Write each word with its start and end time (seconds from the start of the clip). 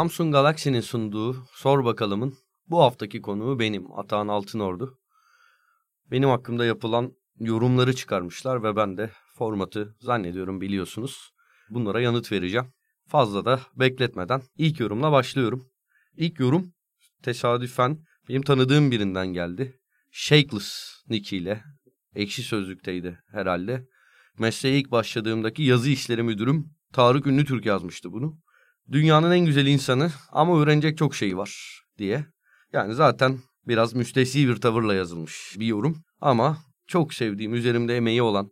Samsung 0.00 0.32
Galaxy'nin 0.32 0.80
sunduğu 0.80 1.46
Sor 1.52 1.84
Bakalım'ın 1.84 2.34
bu 2.66 2.82
haftaki 2.82 3.22
konuğu 3.22 3.58
benim 3.58 3.98
Atahan 3.98 4.28
Altınordu. 4.28 4.98
Benim 6.10 6.28
hakkımda 6.28 6.64
yapılan 6.64 7.12
yorumları 7.40 7.94
çıkarmışlar 7.94 8.62
ve 8.62 8.76
ben 8.76 8.96
de 8.96 9.10
formatı 9.34 9.96
zannediyorum 9.98 10.60
biliyorsunuz. 10.60 11.30
Bunlara 11.70 12.00
yanıt 12.00 12.32
vereceğim. 12.32 12.66
Fazla 13.08 13.44
da 13.44 13.60
bekletmeden 13.76 14.42
ilk 14.56 14.80
yorumla 14.80 15.12
başlıyorum. 15.12 15.66
İlk 16.16 16.40
yorum 16.40 16.72
tesadüfen 17.22 17.98
benim 18.28 18.42
tanıdığım 18.42 18.90
birinden 18.90 19.26
geldi. 19.26 19.80
Shakeless 20.10 20.92
Nick 21.08 21.36
ile 21.36 21.62
ekşi 22.14 22.42
sözlükteydi 22.42 23.18
herhalde. 23.32 23.86
Mesleğe 24.38 24.78
ilk 24.78 24.90
başladığımdaki 24.90 25.62
yazı 25.62 25.90
işleri 25.90 26.22
müdürüm 26.22 26.70
Tarık 26.92 27.26
Ünlü 27.26 27.44
Türk 27.44 27.66
yazmıştı 27.66 28.12
bunu. 28.12 28.38
Dünyanın 28.92 29.30
en 29.30 29.46
güzel 29.46 29.66
insanı 29.66 30.10
ama 30.32 30.60
öğrenecek 30.60 30.98
çok 30.98 31.14
şey 31.14 31.36
var 31.36 31.82
diye. 31.98 32.26
Yani 32.72 32.94
zaten 32.94 33.38
biraz 33.68 33.94
müstesni 33.94 34.48
bir 34.48 34.56
tavırla 34.56 34.94
yazılmış 34.94 35.56
bir 35.58 35.66
yorum. 35.66 36.02
Ama 36.20 36.58
çok 36.86 37.14
sevdiğim, 37.14 37.54
üzerimde 37.54 37.96
emeği 37.96 38.22
olan, 38.22 38.50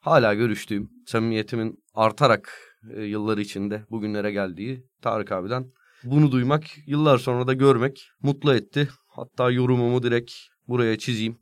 hala 0.00 0.34
görüştüğüm, 0.34 0.90
samimiyetimin 1.06 1.84
artarak 1.94 2.52
e, 2.94 3.02
yıllar 3.02 3.38
içinde 3.38 3.84
bugünlere 3.90 4.32
geldiği 4.32 4.84
Tarık 5.02 5.32
abiden 5.32 5.66
bunu 6.04 6.32
duymak, 6.32 6.64
yıllar 6.86 7.18
sonra 7.18 7.46
da 7.46 7.52
görmek 7.52 8.08
mutlu 8.22 8.54
etti. 8.54 8.88
Hatta 9.08 9.50
yorumumu 9.50 10.02
direkt 10.02 10.32
buraya 10.68 10.98
çizeyim. 10.98 11.38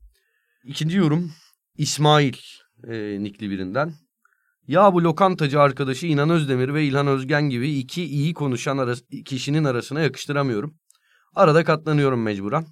İkinci 0.64 0.96
yorum 0.96 1.32
İsmail 1.76 2.36
e, 2.88 3.22
nikli 3.22 3.50
birinden. 3.50 3.94
Ya 4.68 4.94
bu 4.94 5.04
lokantacı 5.04 5.60
arkadaşı 5.60 6.06
İnan 6.06 6.30
Özdemir 6.30 6.74
ve 6.74 6.84
İlhan 6.84 7.06
Özgen 7.06 7.50
gibi 7.50 7.70
iki 7.70 8.04
iyi 8.04 8.34
konuşan 8.34 8.78
arası, 8.78 9.04
kişinin 9.24 9.64
arasına 9.64 10.00
yakıştıramıyorum. 10.00 10.74
Arada 11.34 11.64
katlanıyorum 11.64 12.22
mecburen. 12.22 12.66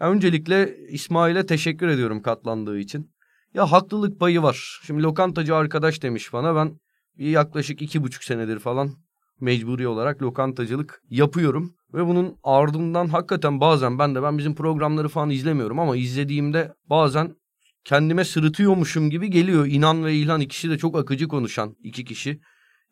Ya 0.00 0.10
öncelikle 0.10 0.76
İsmail'e 0.88 1.46
teşekkür 1.46 1.88
ediyorum 1.88 2.22
katlandığı 2.22 2.78
için. 2.78 3.10
Ya 3.54 3.72
haklılık 3.72 4.20
payı 4.20 4.42
var. 4.42 4.80
Şimdi 4.86 5.02
lokantacı 5.02 5.54
arkadaş 5.54 6.02
demiş 6.02 6.32
bana. 6.32 6.54
Ben 6.54 6.80
yaklaşık 7.16 7.82
iki 7.82 8.02
buçuk 8.02 8.24
senedir 8.24 8.58
falan 8.58 8.90
mecburi 9.40 9.88
olarak 9.88 10.22
lokantacılık 10.22 11.02
yapıyorum. 11.10 11.74
Ve 11.94 12.06
bunun 12.06 12.36
ardından 12.42 13.08
hakikaten 13.08 13.60
bazen 13.60 13.98
ben 13.98 14.14
de 14.14 14.22
ben 14.22 14.38
bizim 14.38 14.54
programları 14.54 15.08
falan 15.08 15.30
izlemiyorum 15.30 15.78
ama 15.78 15.96
izlediğimde 15.96 16.72
bazen 16.90 17.36
kendime 17.84 18.24
sırıtıyormuşum 18.24 19.10
gibi 19.10 19.30
geliyor. 19.30 19.66
İnan 19.66 20.04
ve 20.04 20.14
İlhan 20.14 20.40
ikisi 20.40 20.70
de 20.70 20.78
çok 20.78 20.98
akıcı 20.98 21.28
konuşan 21.28 21.76
iki 21.82 22.04
kişi. 22.04 22.40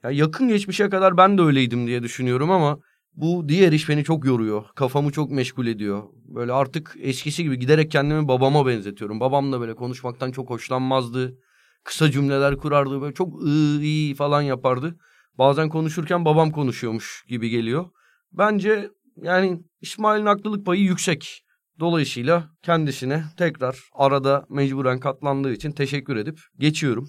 Ya 0.02 0.10
yakın 0.10 0.48
geçmişe 0.48 0.88
kadar 0.88 1.16
ben 1.16 1.38
de 1.38 1.42
öyleydim 1.42 1.86
diye 1.86 2.02
düşünüyorum 2.02 2.50
ama 2.50 2.78
bu 3.14 3.48
diğer 3.48 3.72
iş 3.72 3.88
beni 3.88 4.04
çok 4.04 4.24
yoruyor. 4.24 4.64
Kafamı 4.74 5.12
çok 5.12 5.30
meşgul 5.30 5.66
ediyor. 5.66 6.02
Böyle 6.14 6.52
artık 6.52 6.96
eskisi 7.00 7.42
gibi 7.42 7.58
giderek 7.58 7.90
kendimi 7.90 8.28
babama 8.28 8.66
benzetiyorum. 8.66 9.20
Babam 9.20 9.52
da 9.52 9.60
böyle 9.60 9.74
konuşmaktan 9.74 10.30
çok 10.30 10.50
hoşlanmazdı. 10.50 11.38
Kısa 11.84 12.10
cümleler 12.10 12.56
kurardı. 12.56 13.02
Böyle 13.02 13.14
çok 13.14 13.42
ıı 13.42 13.82
iyi 13.82 14.14
falan 14.14 14.42
yapardı. 14.42 14.96
Bazen 15.38 15.68
konuşurken 15.68 16.24
babam 16.24 16.50
konuşuyormuş 16.50 17.24
gibi 17.28 17.48
geliyor. 17.48 17.86
Bence 18.32 18.90
yani 19.16 19.62
İsmail'in 19.80 20.26
haklılık 20.26 20.66
payı 20.66 20.82
yüksek. 20.82 21.44
Dolayısıyla 21.80 22.50
kendisine 22.62 23.24
tekrar 23.36 23.78
arada 23.92 24.46
mecburen 24.48 25.00
katlandığı 25.00 25.52
için 25.52 25.72
teşekkür 25.72 26.16
edip 26.16 26.40
geçiyorum. 26.58 27.08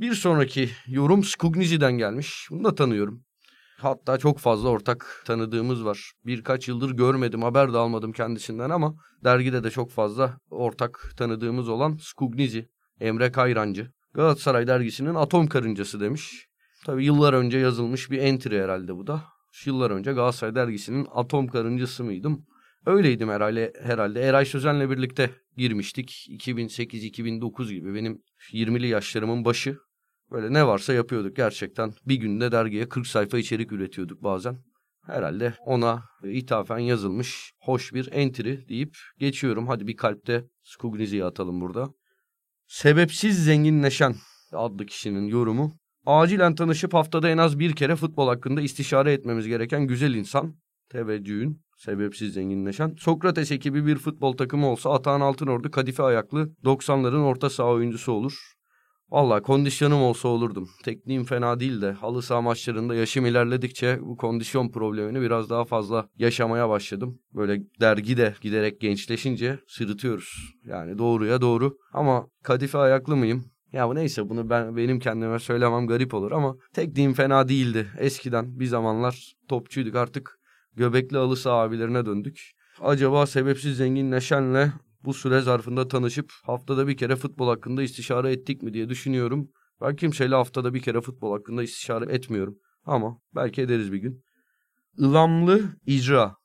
Bir 0.00 0.14
sonraki 0.14 0.70
yorum 0.86 1.24
Skugnizi'den 1.24 1.92
gelmiş. 1.92 2.46
Bunu 2.50 2.64
da 2.64 2.74
tanıyorum. 2.74 3.22
Hatta 3.78 4.18
çok 4.18 4.38
fazla 4.38 4.68
ortak 4.68 5.22
tanıdığımız 5.26 5.84
var. 5.84 6.12
Birkaç 6.26 6.68
yıldır 6.68 6.90
görmedim, 6.90 7.42
haber 7.42 7.72
de 7.72 7.78
almadım 7.78 8.12
kendisinden 8.12 8.70
ama 8.70 8.94
dergide 9.24 9.64
de 9.64 9.70
çok 9.70 9.90
fazla 9.90 10.38
ortak 10.50 11.12
tanıdığımız 11.16 11.68
olan 11.68 11.98
Skugnizi, 12.00 12.68
Emre 13.00 13.32
Kayrancı. 13.32 13.92
Galatasaray 14.14 14.66
dergisinin 14.66 15.14
Atom 15.14 15.46
Karıncası 15.46 16.00
demiş. 16.00 16.46
Tabii 16.84 17.04
yıllar 17.04 17.32
önce 17.32 17.58
yazılmış 17.58 18.10
bir 18.10 18.18
entry 18.18 18.62
herhalde 18.62 18.96
bu 18.96 19.06
da. 19.06 19.24
Yıllar 19.64 19.90
önce 19.90 20.12
Galatasaray 20.12 20.54
dergisinin 20.54 21.06
Atom 21.14 21.48
Karıncası 21.48 22.04
mıydım? 22.04 22.46
Öyleydim 22.86 23.28
herhalde. 23.28 23.72
herhalde. 23.82 24.20
Eray 24.20 24.44
Sözen'le 24.44 24.90
birlikte 24.90 25.30
girmiştik. 25.56 26.26
2008-2009 26.28 27.72
gibi 27.72 27.94
benim 27.94 28.22
20'li 28.52 28.86
yaşlarımın 28.86 29.44
başı. 29.44 29.78
Böyle 30.30 30.52
ne 30.52 30.66
varsa 30.66 30.92
yapıyorduk 30.92 31.36
gerçekten. 31.36 31.92
Bir 32.06 32.14
günde 32.14 32.52
dergiye 32.52 32.88
40 32.88 33.06
sayfa 33.06 33.38
içerik 33.38 33.72
üretiyorduk 33.72 34.22
bazen. 34.22 34.58
Herhalde 35.06 35.54
ona 35.66 36.02
ithafen 36.24 36.78
yazılmış 36.78 37.52
hoş 37.60 37.94
bir 37.94 38.08
entry 38.12 38.68
deyip 38.68 38.96
geçiyorum. 39.18 39.66
Hadi 39.66 39.86
bir 39.86 39.96
kalpte 39.96 40.44
Skugnizi'yi 40.62 41.24
atalım 41.24 41.60
burada. 41.60 41.88
Sebepsiz 42.66 43.44
zenginleşen 43.44 44.14
adlı 44.52 44.86
kişinin 44.86 45.26
yorumu. 45.26 45.72
Acilen 46.06 46.54
tanışıp 46.54 46.94
haftada 46.94 47.28
en 47.28 47.38
az 47.38 47.58
bir 47.58 47.72
kere 47.72 47.96
futbol 47.96 48.28
hakkında 48.28 48.60
istişare 48.60 49.12
etmemiz 49.12 49.46
gereken 49.46 49.86
güzel 49.86 50.14
insan. 50.14 50.56
Teveccühün 50.88 51.65
sebepsiz 51.76 52.34
zenginleşen. 52.34 52.94
Sokrates 52.98 53.52
ekibi 53.52 53.86
bir 53.86 53.96
futbol 53.96 54.32
takımı 54.32 54.66
olsa 54.66 54.92
Atahan 54.92 55.20
Altınordu 55.20 55.70
kadife 55.70 56.02
ayaklı 56.02 56.50
90'ların 56.64 57.22
orta 57.22 57.50
saha 57.50 57.68
oyuncusu 57.68 58.12
olur. 58.12 58.56
Valla 59.10 59.42
kondisyonum 59.42 60.02
olsa 60.02 60.28
olurdum. 60.28 60.68
Tekniğim 60.84 61.24
fena 61.24 61.60
değil 61.60 61.82
de 61.82 61.92
halı 61.92 62.22
saha 62.22 62.40
maçlarında 62.40 62.94
yaşım 62.94 63.26
ilerledikçe 63.26 63.98
bu 64.02 64.16
kondisyon 64.16 64.68
problemini 64.68 65.20
biraz 65.20 65.50
daha 65.50 65.64
fazla 65.64 66.08
yaşamaya 66.16 66.68
başladım. 66.68 67.18
Böyle 67.34 67.62
dergi 67.80 68.16
de 68.16 68.34
giderek 68.40 68.80
gençleşince 68.80 69.58
sırıtıyoruz. 69.68 70.54
Yani 70.64 70.98
doğruya 70.98 71.40
doğru. 71.40 71.76
Ama 71.92 72.26
kadife 72.42 72.78
ayaklı 72.78 73.16
mıyım? 73.16 73.44
Ya 73.72 73.88
bu 73.88 73.94
neyse 73.94 74.28
bunu 74.28 74.50
ben 74.50 74.76
benim 74.76 74.98
kendime 74.98 75.38
söylemem 75.38 75.86
garip 75.86 76.14
olur 76.14 76.32
ama 76.32 76.56
tekniğim 76.72 77.14
fena 77.14 77.48
değildi. 77.48 77.86
Eskiden 77.98 78.60
bir 78.60 78.66
zamanlar 78.66 79.32
topçuyduk 79.48 79.94
artık 79.94 80.35
göbekli 80.76 81.16
halı 81.16 81.36
saha 81.36 81.56
abilerine 81.56 82.06
döndük. 82.06 82.40
Acaba 82.80 83.26
sebepsiz 83.26 83.76
zenginleşenle 83.76 84.72
bu 85.04 85.14
süre 85.14 85.40
zarfında 85.40 85.88
tanışıp 85.88 86.32
haftada 86.44 86.88
bir 86.88 86.96
kere 86.96 87.16
futbol 87.16 87.48
hakkında 87.48 87.82
istişare 87.82 88.32
ettik 88.32 88.62
mi 88.62 88.74
diye 88.74 88.88
düşünüyorum. 88.88 89.50
Ben 89.80 89.96
kimseyle 89.96 90.34
haftada 90.34 90.74
bir 90.74 90.82
kere 90.82 91.00
futbol 91.00 91.32
hakkında 91.32 91.62
istişare 91.62 92.12
etmiyorum. 92.12 92.58
Ama 92.84 93.18
belki 93.34 93.62
ederiz 93.62 93.92
bir 93.92 93.98
gün. 93.98 94.24
Ilamlı 94.98 95.62
icra. 95.86 96.36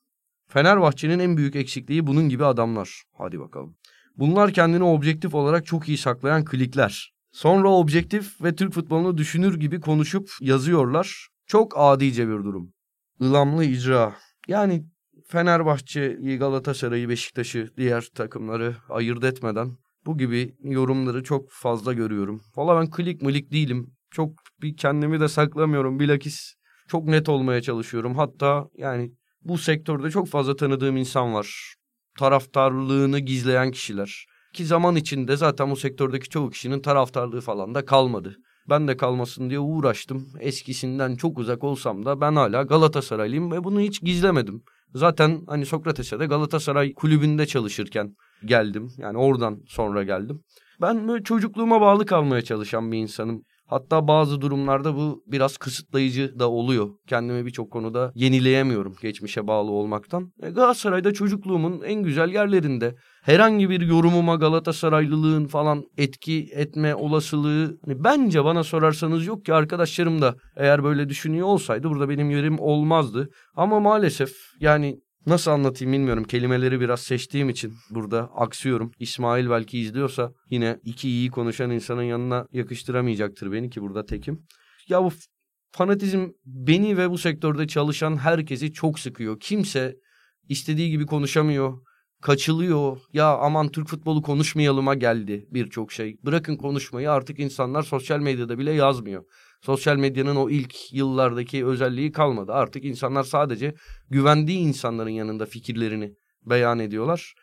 Fenerbahçe'nin 0.47 1.19
en 1.19 1.37
büyük 1.37 1.55
eksikliği 1.55 2.07
bunun 2.07 2.29
gibi 2.29 2.45
adamlar. 2.45 3.03
Hadi 3.17 3.39
bakalım. 3.39 3.77
Bunlar 4.17 4.53
kendini 4.53 4.83
objektif 4.83 5.35
olarak 5.35 5.65
çok 5.65 5.89
iyi 5.89 5.97
saklayan 5.97 6.45
klikler. 6.45 7.13
Sonra 7.31 7.69
objektif 7.69 8.41
ve 8.43 8.55
Türk 8.55 8.73
futbolunu 8.73 9.17
düşünür 9.17 9.59
gibi 9.59 9.79
konuşup 9.79 10.29
yazıyorlar. 10.41 11.27
Çok 11.45 11.73
adice 11.75 12.27
bir 12.27 12.43
durum. 12.43 12.73
Ilamlı 13.21 13.65
icra. 13.65 14.15
Yani 14.47 14.85
Fenerbahçe'yi, 15.27 16.37
Galatasaray'ı, 16.37 17.09
Beşiktaş'ı, 17.09 17.69
diğer 17.77 18.07
takımları 18.15 18.75
ayırt 18.89 19.23
etmeden 19.23 19.77
bu 20.05 20.17
gibi 20.17 20.55
yorumları 20.63 21.23
çok 21.23 21.51
fazla 21.51 21.93
görüyorum. 21.93 22.41
Valla 22.55 22.81
ben 22.81 22.89
klik 22.89 23.21
mılik 23.21 23.51
değilim. 23.51 23.93
Çok 24.11 24.33
bir 24.61 24.77
kendimi 24.77 25.19
de 25.19 25.27
saklamıyorum. 25.27 25.99
Bilakis 25.99 26.53
çok 26.87 27.07
net 27.07 27.29
olmaya 27.29 27.61
çalışıyorum. 27.61 28.15
Hatta 28.15 28.67
yani 28.77 29.11
bu 29.41 29.57
sektörde 29.57 30.11
çok 30.11 30.27
fazla 30.27 30.55
tanıdığım 30.55 30.97
insan 30.97 31.33
var. 31.33 31.75
Taraftarlığını 32.19 33.19
gizleyen 33.19 33.71
kişiler. 33.71 34.25
Ki 34.53 34.65
zaman 34.65 34.95
içinde 34.95 35.37
zaten 35.37 35.71
bu 35.71 35.75
sektördeki 35.75 36.29
çoğu 36.29 36.49
kişinin 36.49 36.81
taraftarlığı 36.81 37.41
falan 37.41 37.75
da 37.75 37.85
kalmadı. 37.85 38.37
Ben 38.69 38.87
de 38.87 38.97
kalmasın 38.97 39.49
diye 39.49 39.59
uğraştım. 39.59 40.27
Eskisinden 40.39 41.15
çok 41.15 41.39
uzak 41.39 41.63
olsam 41.63 42.05
da 42.05 42.21
ben 42.21 42.35
hala 42.35 42.63
Galatasaraylıyım 42.63 43.51
ve 43.51 43.63
bunu 43.63 43.79
hiç 43.79 44.01
gizlemedim. 44.01 44.63
Zaten 44.95 45.41
hani 45.47 45.65
Sokrates'e 45.65 46.19
de 46.19 46.25
Galatasaray 46.25 46.93
kulübünde 46.93 47.45
çalışırken 47.45 48.15
geldim. 48.45 48.91
Yani 48.97 49.17
oradan 49.17 49.61
sonra 49.67 50.03
geldim. 50.03 50.43
Ben 50.81 51.07
böyle 51.07 51.23
çocukluğuma 51.23 51.81
bağlı 51.81 52.05
kalmaya 52.05 52.41
çalışan 52.41 52.91
bir 52.91 52.97
insanım. 52.97 53.43
Hatta 53.71 54.07
bazı 54.07 54.41
durumlarda 54.41 54.95
bu 54.95 55.23
biraz 55.27 55.57
kısıtlayıcı 55.57 56.39
da 56.39 56.49
oluyor. 56.49 56.89
Kendimi 57.07 57.45
birçok 57.45 57.71
konuda 57.71 58.11
yenileyemiyorum 58.15 58.95
geçmişe 59.01 59.47
bağlı 59.47 59.71
olmaktan. 59.71 60.31
E, 60.41 60.49
Galatasaray'da 60.49 61.13
çocukluğumun 61.13 61.81
en 61.81 62.03
güzel 62.03 62.29
yerlerinde. 62.29 62.95
Herhangi 63.23 63.69
bir 63.69 63.81
yorumuma 63.81 64.35
Galatasaraylılığın 64.35 65.45
falan 65.45 65.83
etki 65.97 66.49
etme 66.53 66.95
olasılığı 66.95 67.77
hani 67.85 68.03
bence 68.03 68.43
bana 68.43 68.63
sorarsanız 68.63 69.25
yok 69.25 69.45
ki 69.45 69.53
arkadaşlarım 69.53 70.21
da 70.21 70.35
eğer 70.57 70.83
böyle 70.83 71.09
düşünüyor 71.09 71.47
olsaydı 71.47 71.89
burada 71.89 72.09
benim 72.09 72.29
yerim 72.29 72.59
olmazdı. 72.59 73.29
Ama 73.55 73.79
maalesef 73.79 74.31
yani 74.59 74.99
Nasıl 75.25 75.51
anlatayım 75.51 75.93
bilmiyorum. 75.93 76.23
Kelimeleri 76.23 76.81
biraz 76.81 76.99
seçtiğim 76.99 77.49
için 77.49 77.73
burada 77.89 78.29
aksıyorum. 78.35 78.91
İsmail 78.99 79.49
belki 79.49 79.79
izliyorsa 79.79 80.33
yine 80.49 80.79
iki 80.83 81.09
iyi 81.09 81.29
konuşan 81.31 81.71
insanın 81.71 82.03
yanına 82.03 82.47
yakıştıramayacaktır 82.51 83.51
beni 83.51 83.69
ki 83.69 83.81
burada 83.81 84.05
tekim. 84.05 84.45
Ya 84.89 85.03
bu 85.03 85.11
fanatizm 85.71 86.29
beni 86.45 86.97
ve 86.97 87.09
bu 87.09 87.17
sektörde 87.17 87.67
çalışan 87.67 88.17
herkesi 88.17 88.73
çok 88.73 88.99
sıkıyor. 88.99 89.39
Kimse 89.39 89.95
istediği 90.49 90.89
gibi 90.89 91.05
konuşamıyor, 91.05 91.77
kaçılıyor. 92.21 92.97
Ya 93.13 93.37
aman 93.37 93.69
Türk 93.69 93.87
futbolu 93.87 94.21
konuşmayalıma 94.21 94.95
geldi 94.95 95.47
birçok 95.51 95.91
şey. 95.91 96.17
Bırakın 96.23 96.55
konuşmayı 96.55 97.11
artık 97.11 97.39
insanlar 97.39 97.83
sosyal 97.83 98.19
medyada 98.19 98.57
bile 98.57 98.71
yazmıyor. 98.71 99.23
Sosyal 99.61 99.97
medyanın 99.97 100.35
o 100.35 100.49
ilk 100.49 100.93
yıllardaki 100.93 101.65
özelliği 101.65 102.11
kalmadı. 102.11 102.53
Artık 102.53 102.85
insanlar 102.85 103.23
sadece 103.23 103.75
güvendiği 104.09 104.59
insanların 104.59 105.09
yanında 105.09 105.45
fikirlerini 105.45 106.13
beyan 106.45 106.79
ediyorlar. 106.79 107.33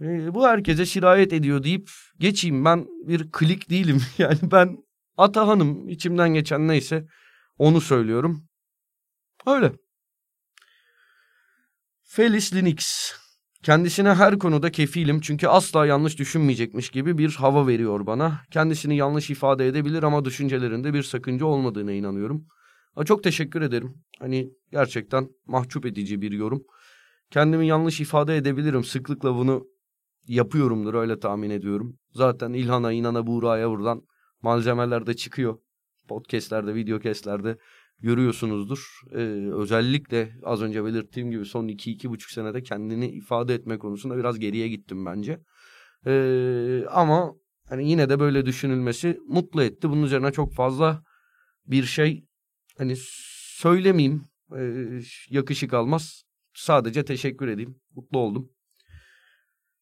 E, 0.00 0.34
bu 0.34 0.46
herkese 0.46 0.86
şirayet 0.86 1.32
ediyor 1.32 1.62
deyip 1.62 1.90
geçeyim 2.18 2.64
ben 2.64 2.86
bir 3.06 3.32
klik 3.32 3.70
değilim. 3.70 4.02
Yani 4.18 4.38
ben 4.42 4.76
Atahan'ım 5.16 5.88
içimden 5.88 6.34
geçen 6.34 6.68
neyse 6.68 7.06
onu 7.58 7.80
söylüyorum. 7.80 8.48
Öyle. 9.46 9.72
Felis 12.02 12.54
Linux. 12.54 13.12
Kendisine 13.64 14.14
her 14.14 14.38
konuda 14.38 14.70
kefilim 14.70 15.20
çünkü 15.20 15.46
asla 15.46 15.86
yanlış 15.86 16.18
düşünmeyecekmiş 16.18 16.90
gibi 16.90 17.18
bir 17.18 17.30
hava 17.30 17.66
veriyor 17.66 18.06
bana. 18.06 18.40
Kendisini 18.50 18.96
yanlış 18.96 19.30
ifade 19.30 19.68
edebilir 19.68 20.02
ama 20.02 20.24
düşüncelerinde 20.24 20.94
bir 20.94 21.02
sakınca 21.02 21.46
olmadığına 21.46 21.92
inanıyorum. 21.92 22.46
Çok 23.04 23.24
teşekkür 23.24 23.62
ederim. 23.62 23.94
Hani 24.18 24.50
gerçekten 24.72 25.28
mahcup 25.46 25.86
edici 25.86 26.20
bir 26.20 26.32
yorum. 26.32 26.64
Kendimi 27.30 27.66
yanlış 27.66 28.00
ifade 28.00 28.36
edebilirim. 28.36 28.84
Sıklıkla 28.84 29.34
bunu 29.34 29.66
yapıyorumdur 30.28 30.94
öyle 30.94 31.20
tahmin 31.20 31.50
ediyorum. 31.50 31.98
Zaten 32.12 32.52
İlhan'a, 32.52 32.92
İnan'a, 32.92 33.26
Buğra'ya 33.26 33.70
buradan 33.70 34.02
malzemeler 34.42 35.06
de 35.06 35.14
çıkıyor. 35.14 35.58
Podcast'lerde, 36.08 36.74
videocast'lerde 36.74 37.58
görüyorsunuzdur. 38.00 39.00
Ee, 39.12 39.18
özellikle 39.52 40.32
az 40.42 40.62
önce 40.62 40.84
belirttiğim 40.84 41.30
gibi 41.30 41.44
son 41.44 41.68
2-2,5 41.68 42.32
senede 42.32 42.62
kendini 42.62 43.08
ifade 43.08 43.54
etme 43.54 43.78
konusunda 43.78 44.16
biraz 44.16 44.38
geriye 44.38 44.68
gittim 44.68 45.06
bence. 45.06 45.40
Ee, 46.06 46.84
ama 46.90 47.34
hani 47.68 47.90
yine 47.90 48.08
de 48.08 48.20
böyle 48.20 48.46
düşünülmesi 48.46 49.18
mutlu 49.28 49.62
etti. 49.62 49.90
Bunun 49.90 50.02
üzerine 50.02 50.32
çok 50.32 50.54
fazla 50.54 51.02
bir 51.66 51.84
şey 51.84 52.24
hani 52.78 52.94
söylemeyeyim. 53.58 54.24
Ee, 54.56 55.00
yakışık 55.30 55.74
almaz. 55.74 56.22
Sadece 56.54 57.04
teşekkür 57.04 57.48
edeyim. 57.48 57.80
Mutlu 57.94 58.18
oldum. 58.18 58.50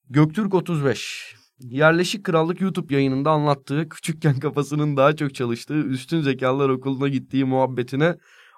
Göktürk 0.09 0.55
35. 0.55 1.37
Yerleşik 1.71 2.25
Krallık 2.25 2.61
YouTube 2.61 2.95
yayınında 2.95 3.31
anlattığı 3.31 3.89
küçükken 3.89 4.39
kafasının 4.39 4.97
daha 4.97 5.17
çok 5.17 5.35
çalıştığı 5.35 5.83
üstün 5.83 6.21
zekalar 6.21 6.69
okuluna 6.69 7.09
gittiği 7.09 7.45
muhabbetine 7.45 8.17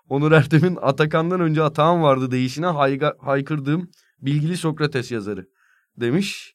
Onur 0.09 0.33
Erdem'in 0.33 0.79
Atakan'dan 0.83 1.41
önce 1.41 1.63
Atahan 1.63 2.03
vardı 2.03 2.31
deyişine 2.31 2.67
hayga, 2.67 3.15
haykırdığım 3.19 3.91
bilgili 4.21 4.57
Sokrates 4.57 5.13
yazarı 5.13 5.47
demiş. 5.97 6.55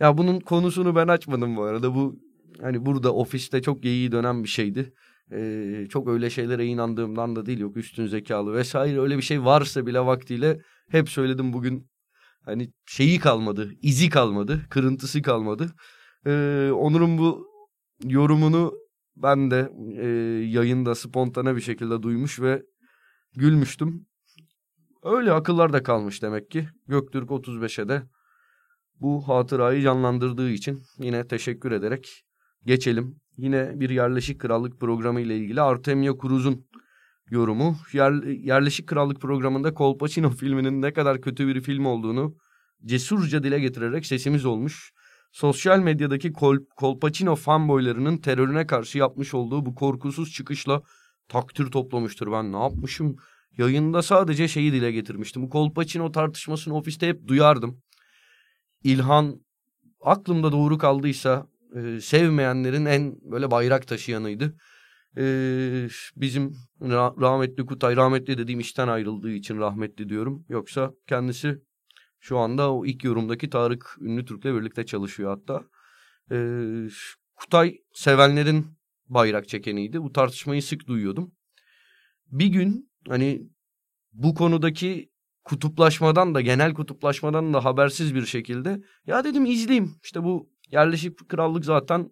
Ya 0.00 0.18
bunun 0.18 0.40
konusunu 0.40 0.96
ben 0.96 1.08
açmadım 1.08 1.56
bu 1.56 1.62
arada. 1.62 1.94
Bu 1.94 2.16
hani 2.60 2.86
burada 2.86 3.14
ofiste 3.14 3.62
çok 3.62 3.84
iyi 3.84 4.12
dönen 4.12 4.44
bir 4.44 4.48
şeydi. 4.48 4.92
Ee, 5.32 5.86
çok 5.90 6.08
öyle 6.08 6.30
şeylere 6.30 6.66
inandığımdan 6.66 7.36
da 7.36 7.46
değil 7.46 7.58
yok 7.58 7.76
üstün 7.76 8.06
zekalı 8.06 8.54
vesaire 8.54 9.00
öyle 9.00 9.16
bir 9.16 9.22
şey 9.22 9.44
varsa 9.44 9.86
bile 9.86 10.00
vaktiyle 10.00 10.60
hep 10.88 11.08
söyledim 11.08 11.52
bugün 11.52 11.89
hani 12.44 12.72
şeyi 12.86 13.18
kalmadı, 13.18 13.70
izi 13.82 14.10
kalmadı, 14.10 14.60
kırıntısı 14.70 15.22
kalmadı. 15.22 15.70
Ee, 16.26 16.70
Onur'un 16.74 17.18
bu 17.18 17.46
yorumunu 18.04 18.74
ben 19.16 19.50
de 19.50 19.72
e, 19.96 20.06
yayında 20.44 20.94
spontane 20.94 21.56
bir 21.56 21.60
şekilde 21.60 22.02
duymuş 22.02 22.40
ve 22.40 22.62
gülmüştüm. 23.36 24.06
Öyle 25.02 25.32
akıllar 25.32 25.72
da 25.72 25.82
kalmış 25.82 26.22
demek 26.22 26.50
ki. 26.50 26.68
Göktürk 26.88 27.30
35'e 27.30 27.88
de 27.88 28.02
bu 29.00 29.28
hatırayı 29.28 29.82
canlandırdığı 29.82 30.50
için 30.50 30.82
yine 30.98 31.26
teşekkür 31.26 31.72
ederek 31.72 32.24
geçelim. 32.64 33.20
Yine 33.36 33.80
bir 33.80 33.90
yerleşik 33.90 34.40
krallık 34.40 34.80
programı 34.80 35.20
ile 35.20 35.36
ilgili 35.36 35.60
Artemia 35.60 36.14
Cruz'un 36.22 36.66
yorumu. 37.30 37.76
Yer, 37.92 38.12
yerleşik 38.22 38.86
krallık 38.86 39.20
programında 39.20 39.74
Kolpaçino 39.74 40.30
filminin 40.40 40.82
ne 40.82 40.92
kadar 40.92 41.20
kötü 41.20 41.46
bir 41.46 41.60
film 41.60 41.86
olduğunu 41.86 42.36
cesurca 42.84 43.42
dile 43.42 43.60
getirerek 43.60 44.06
sesimiz 44.06 44.46
olmuş. 44.46 44.92
Sosyal 45.32 45.78
medyadaki 45.78 46.32
Kol, 46.32 46.56
Kolpaçino 46.76 47.36
fanboylarının 47.36 48.16
terörüne 48.16 48.66
karşı 48.66 48.98
yapmış 48.98 49.34
olduğu 49.34 49.66
bu 49.66 49.74
korkusuz 49.74 50.32
çıkışla 50.32 50.82
takdir 51.28 51.66
toplamıştır. 51.66 52.32
Ben 52.32 52.52
ne 52.52 52.58
yapmışım? 52.62 53.16
Yayında 53.58 54.02
sadece 54.02 54.48
şeyi 54.48 54.72
dile 54.72 54.92
getirmiştim. 54.92 55.48
Kolpaçino 55.48 56.12
tartışmasını 56.12 56.76
ofiste 56.76 57.08
hep 57.08 57.28
duyardım. 57.28 57.82
İlhan 58.84 59.40
aklımda 60.00 60.52
doğru 60.52 60.78
kaldıysa 60.78 61.46
e, 61.76 62.00
sevmeyenlerin 62.00 62.84
en 62.86 63.16
böyle 63.22 63.50
bayrak 63.50 63.88
taşıyanıydı. 63.88 64.56
E, 65.16 65.22
bizim 66.16 66.56
ra- 66.80 67.20
rahmetli 67.20 67.66
Kutay 67.66 67.96
rahmetli 67.96 68.38
dediğim 68.38 68.60
işten 68.60 68.88
ayrıldığı 68.88 69.32
için 69.32 69.58
rahmetli 69.58 70.08
diyorum. 70.08 70.44
Yoksa 70.48 70.92
kendisi 71.06 71.58
şu 72.20 72.38
anda 72.38 72.72
o 72.72 72.86
ilk 72.86 73.04
yorumdaki 73.04 73.50
Tarık 73.50 73.96
Ünlü 74.00 74.24
Türk'le 74.24 74.44
birlikte 74.44 74.86
çalışıyor 74.86 75.38
hatta. 75.38 75.64
Ee, 76.32 76.88
Kutay 77.36 77.78
sevenlerin 77.92 78.66
bayrak 79.08 79.48
çekeniydi. 79.48 80.02
Bu 80.02 80.12
tartışmayı 80.12 80.62
sık 80.62 80.86
duyuyordum. 80.86 81.32
Bir 82.26 82.46
gün 82.46 82.90
hani 83.08 83.42
bu 84.12 84.34
konudaki 84.34 85.10
kutuplaşmadan 85.44 86.34
da 86.34 86.40
genel 86.40 86.74
kutuplaşmadan 86.74 87.54
da 87.54 87.64
habersiz 87.64 88.14
bir 88.14 88.26
şekilde 88.26 88.82
ya 89.06 89.24
dedim 89.24 89.46
izleyeyim. 89.46 89.94
İşte 90.02 90.24
bu 90.24 90.50
yerleşik 90.70 91.28
krallık 91.28 91.64
zaten 91.64 92.10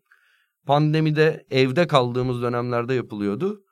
pandemide 0.68 1.46
evde 1.50 1.86
kaldığımız 1.86 2.42
dönemlerde 2.42 2.94
yapılıyordu. 2.94 3.64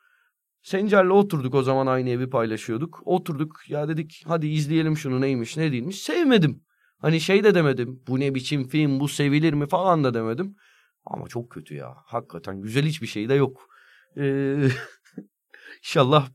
Sencer'le 0.62 1.10
oturduk 1.10 1.54
o 1.54 1.62
zaman 1.62 1.87
aynı 1.87 2.10
evi 2.10 2.30
paylaşıyorduk. 2.30 3.02
Oturduk 3.04 3.70
ya 3.70 3.88
dedik 3.88 4.23
hadi 4.26 4.47
izleyelim 4.47 4.97
şunu 4.97 5.20
neymiş 5.20 5.56
ne 5.56 5.73
değilmiş. 5.73 6.02
Sevmedim. 6.02 6.62
Hani 6.99 7.20
şey 7.20 7.44
de 7.44 7.54
demedim 7.54 8.02
bu 8.09 8.20
ne 8.20 8.35
biçim 8.35 8.68
film 8.68 9.00
bu 9.00 9.09
sevilir 9.09 9.52
mi 9.52 9.66
falan 9.66 10.04
da 10.04 10.14
demedim. 10.14 10.56
Ama 11.04 11.28
çok 11.28 11.50
kötü 11.50 11.75
ya 11.75 11.94
hakikaten 12.06 12.61
güzel 12.61 12.85
hiçbir 12.85 13.06
şey 13.06 13.28
de 13.28 13.35
yok. 13.35 13.68
Ee, 14.16 14.68
inşallah 15.82 16.28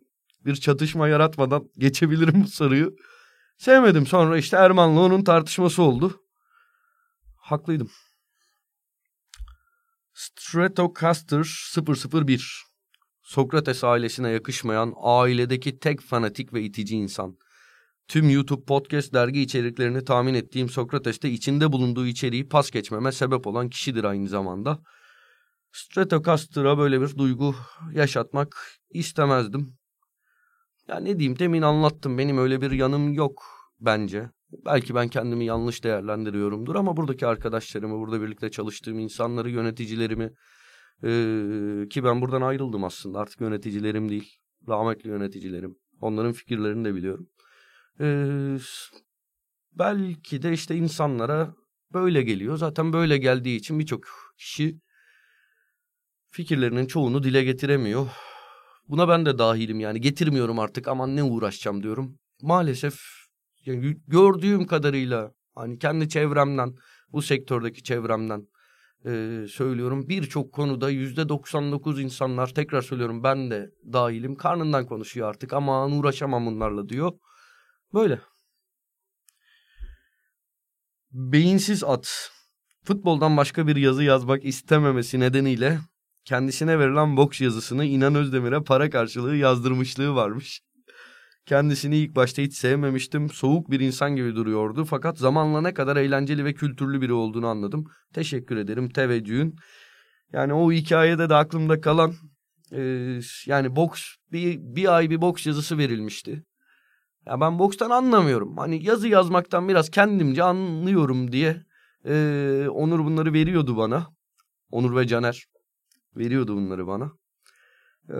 bir 0.45 0.55
çatışma 0.55 1.07
yaratmadan 1.07 1.69
geçebilirim 1.77 2.43
bu 2.43 2.47
soruyu. 2.47 2.95
Sevmedim 3.57 4.05
sonra 4.05 4.38
işte 4.38 4.57
Erman'la 4.57 5.01
onun 5.01 5.24
tartışması 5.24 5.83
oldu. 5.83 6.21
Haklıydım. 7.35 7.89
Stratocaster 10.21 11.43
001 11.43 12.63
Sokrates 13.21 13.83
ailesine 13.83 14.29
yakışmayan 14.29 14.93
ailedeki 14.97 15.79
tek 15.79 16.01
fanatik 16.01 16.53
ve 16.53 16.61
itici 16.61 16.97
insan. 16.97 17.37
Tüm 18.07 18.29
YouTube 18.29 18.65
podcast 18.65 19.13
dergi 19.13 19.41
içeriklerini 19.41 20.05
tahmin 20.05 20.33
ettiğim 20.33 20.69
Sokrates'te 20.69 21.29
içinde 21.29 21.71
bulunduğu 21.71 22.05
içeriği 22.05 22.49
pas 22.49 22.71
geçmeme 22.71 23.11
sebep 23.11 23.47
olan 23.47 23.69
kişidir 23.69 24.03
aynı 24.03 24.27
zamanda. 24.27 24.79
Stratocaster'a 25.71 26.77
böyle 26.77 27.01
bir 27.01 27.17
duygu 27.17 27.55
yaşatmak 27.93 28.79
istemezdim. 28.89 29.77
Ya 30.87 30.99
ne 30.99 31.19
diyeyim 31.19 31.39
demin 31.39 31.61
anlattım 31.61 32.17
benim 32.17 32.37
öyle 32.37 32.61
bir 32.61 32.71
yanım 32.71 33.13
yok 33.13 33.60
bence. 33.81 34.29
Belki 34.65 34.95
ben 34.95 35.07
kendimi 35.07 35.45
yanlış 35.45 35.83
değerlendiriyorumdur 35.83 36.75
ama 36.75 36.97
buradaki 36.97 37.27
arkadaşlarımı, 37.27 38.00
burada 38.00 38.21
birlikte 38.21 38.51
çalıştığım 38.51 39.00
insanları, 39.00 39.50
yöneticilerimi, 39.50 40.33
ee, 41.03 41.88
ki 41.89 42.03
ben 42.03 42.21
buradan 42.21 42.41
ayrıldım 42.41 42.83
aslında. 42.83 43.19
Artık 43.19 43.41
yöneticilerim 43.41 44.09
değil. 44.09 44.38
Rahmetli 44.67 45.09
yöneticilerim. 45.09 45.75
Onların 46.01 46.33
fikirlerini 46.33 46.85
de 46.85 46.95
biliyorum. 46.95 47.29
Ee, 48.00 48.57
belki 49.71 50.41
de 50.41 50.53
işte 50.53 50.75
insanlara 50.75 51.55
böyle 51.93 52.21
geliyor. 52.21 52.57
Zaten 52.57 52.93
böyle 52.93 53.17
geldiği 53.17 53.57
için 53.57 53.79
birçok 53.79 54.03
kişi 54.38 54.79
fikirlerinin 56.31 56.85
çoğunu 56.85 57.23
dile 57.23 57.43
getiremiyor. 57.43 58.07
Buna 58.88 59.07
ben 59.09 59.25
de 59.25 59.38
dahilim 59.38 59.79
yani 59.79 60.01
getirmiyorum 60.01 60.59
artık 60.59 60.88
aman 60.88 61.15
ne 61.15 61.23
uğraşacağım 61.23 61.83
diyorum. 61.83 62.19
Maalesef 62.41 63.20
yani 63.65 63.97
gördüğüm 64.07 64.67
kadarıyla 64.67 65.31
hani 65.55 65.79
kendi 65.79 66.09
çevremden 66.09 66.75
bu 67.11 67.21
sektördeki 67.21 67.83
çevremden 67.83 68.47
e, 69.05 69.45
söylüyorum. 69.49 70.09
Birçok 70.09 70.53
konuda 70.53 70.89
yüzde 70.89 71.29
99 71.29 72.01
insanlar 72.01 72.47
tekrar 72.47 72.81
söylüyorum 72.81 73.23
ben 73.23 73.51
de 73.51 73.71
dahilim 73.93 74.35
karnından 74.35 74.85
konuşuyor 74.85 75.29
artık 75.29 75.53
ama 75.53 75.87
uğraşamam 75.87 76.45
bunlarla 76.45 76.89
diyor. 76.89 77.11
Böyle. 77.93 78.21
Beyinsiz 81.11 81.83
at. 81.83 82.31
Futboldan 82.83 83.37
başka 83.37 83.67
bir 83.67 83.75
yazı 83.75 84.03
yazmak 84.03 84.45
istememesi 84.45 85.19
nedeniyle 85.19 85.79
kendisine 86.25 86.79
verilen 86.79 87.17
boks 87.17 87.41
yazısını 87.41 87.85
İnan 87.85 88.15
Özdemir'e 88.15 88.63
para 88.63 88.89
karşılığı 88.89 89.35
yazdırmışlığı 89.35 90.15
varmış. 90.15 90.61
Kendisini 91.45 91.98
ilk 91.98 92.15
başta 92.15 92.41
hiç 92.41 92.53
sevmemiştim. 92.53 93.29
Soğuk 93.29 93.71
bir 93.71 93.79
insan 93.79 94.15
gibi 94.15 94.36
duruyordu. 94.36 94.86
Fakat 94.86 95.17
zamanla 95.17 95.62
ne 95.62 95.74
kadar 95.74 95.98
eğlenceli 95.98 96.45
ve 96.45 96.53
kültürlü 96.53 97.01
biri 97.01 97.13
olduğunu 97.13 97.48
anladım. 97.48 97.86
Teşekkür 98.13 98.57
ederim 98.57 98.89
teveccühün. 98.89 99.55
Yani 100.33 100.53
o 100.53 100.71
hikayede 100.71 101.29
de 101.29 101.36
aklımda 101.36 101.81
kalan 101.81 102.13
e, 102.71 103.19
yani 103.45 103.75
boks 103.75 104.01
bir, 104.31 104.57
bir 104.60 104.95
ay 104.95 105.10
bir 105.10 105.21
boks 105.21 105.45
yazısı 105.45 105.77
verilmişti. 105.77 106.43
Ya 107.25 107.41
ben 107.41 107.60
bokstan 107.60 107.89
anlamıyorum. 107.89 108.57
Hani 108.57 108.86
yazı 108.86 109.07
yazmaktan 109.07 109.69
biraz 109.69 109.89
kendimce 109.89 110.43
anlıyorum 110.43 111.31
diye 111.31 111.63
e, 112.05 112.67
Onur 112.69 113.00
bunları 113.00 113.33
veriyordu 113.33 113.77
bana. 113.77 114.07
Onur 114.71 114.95
ve 114.95 115.07
Caner 115.07 115.45
veriyordu 116.15 116.55
bunları 116.55 116.88
bana. 116.88 117.12
E, 118.10 118.19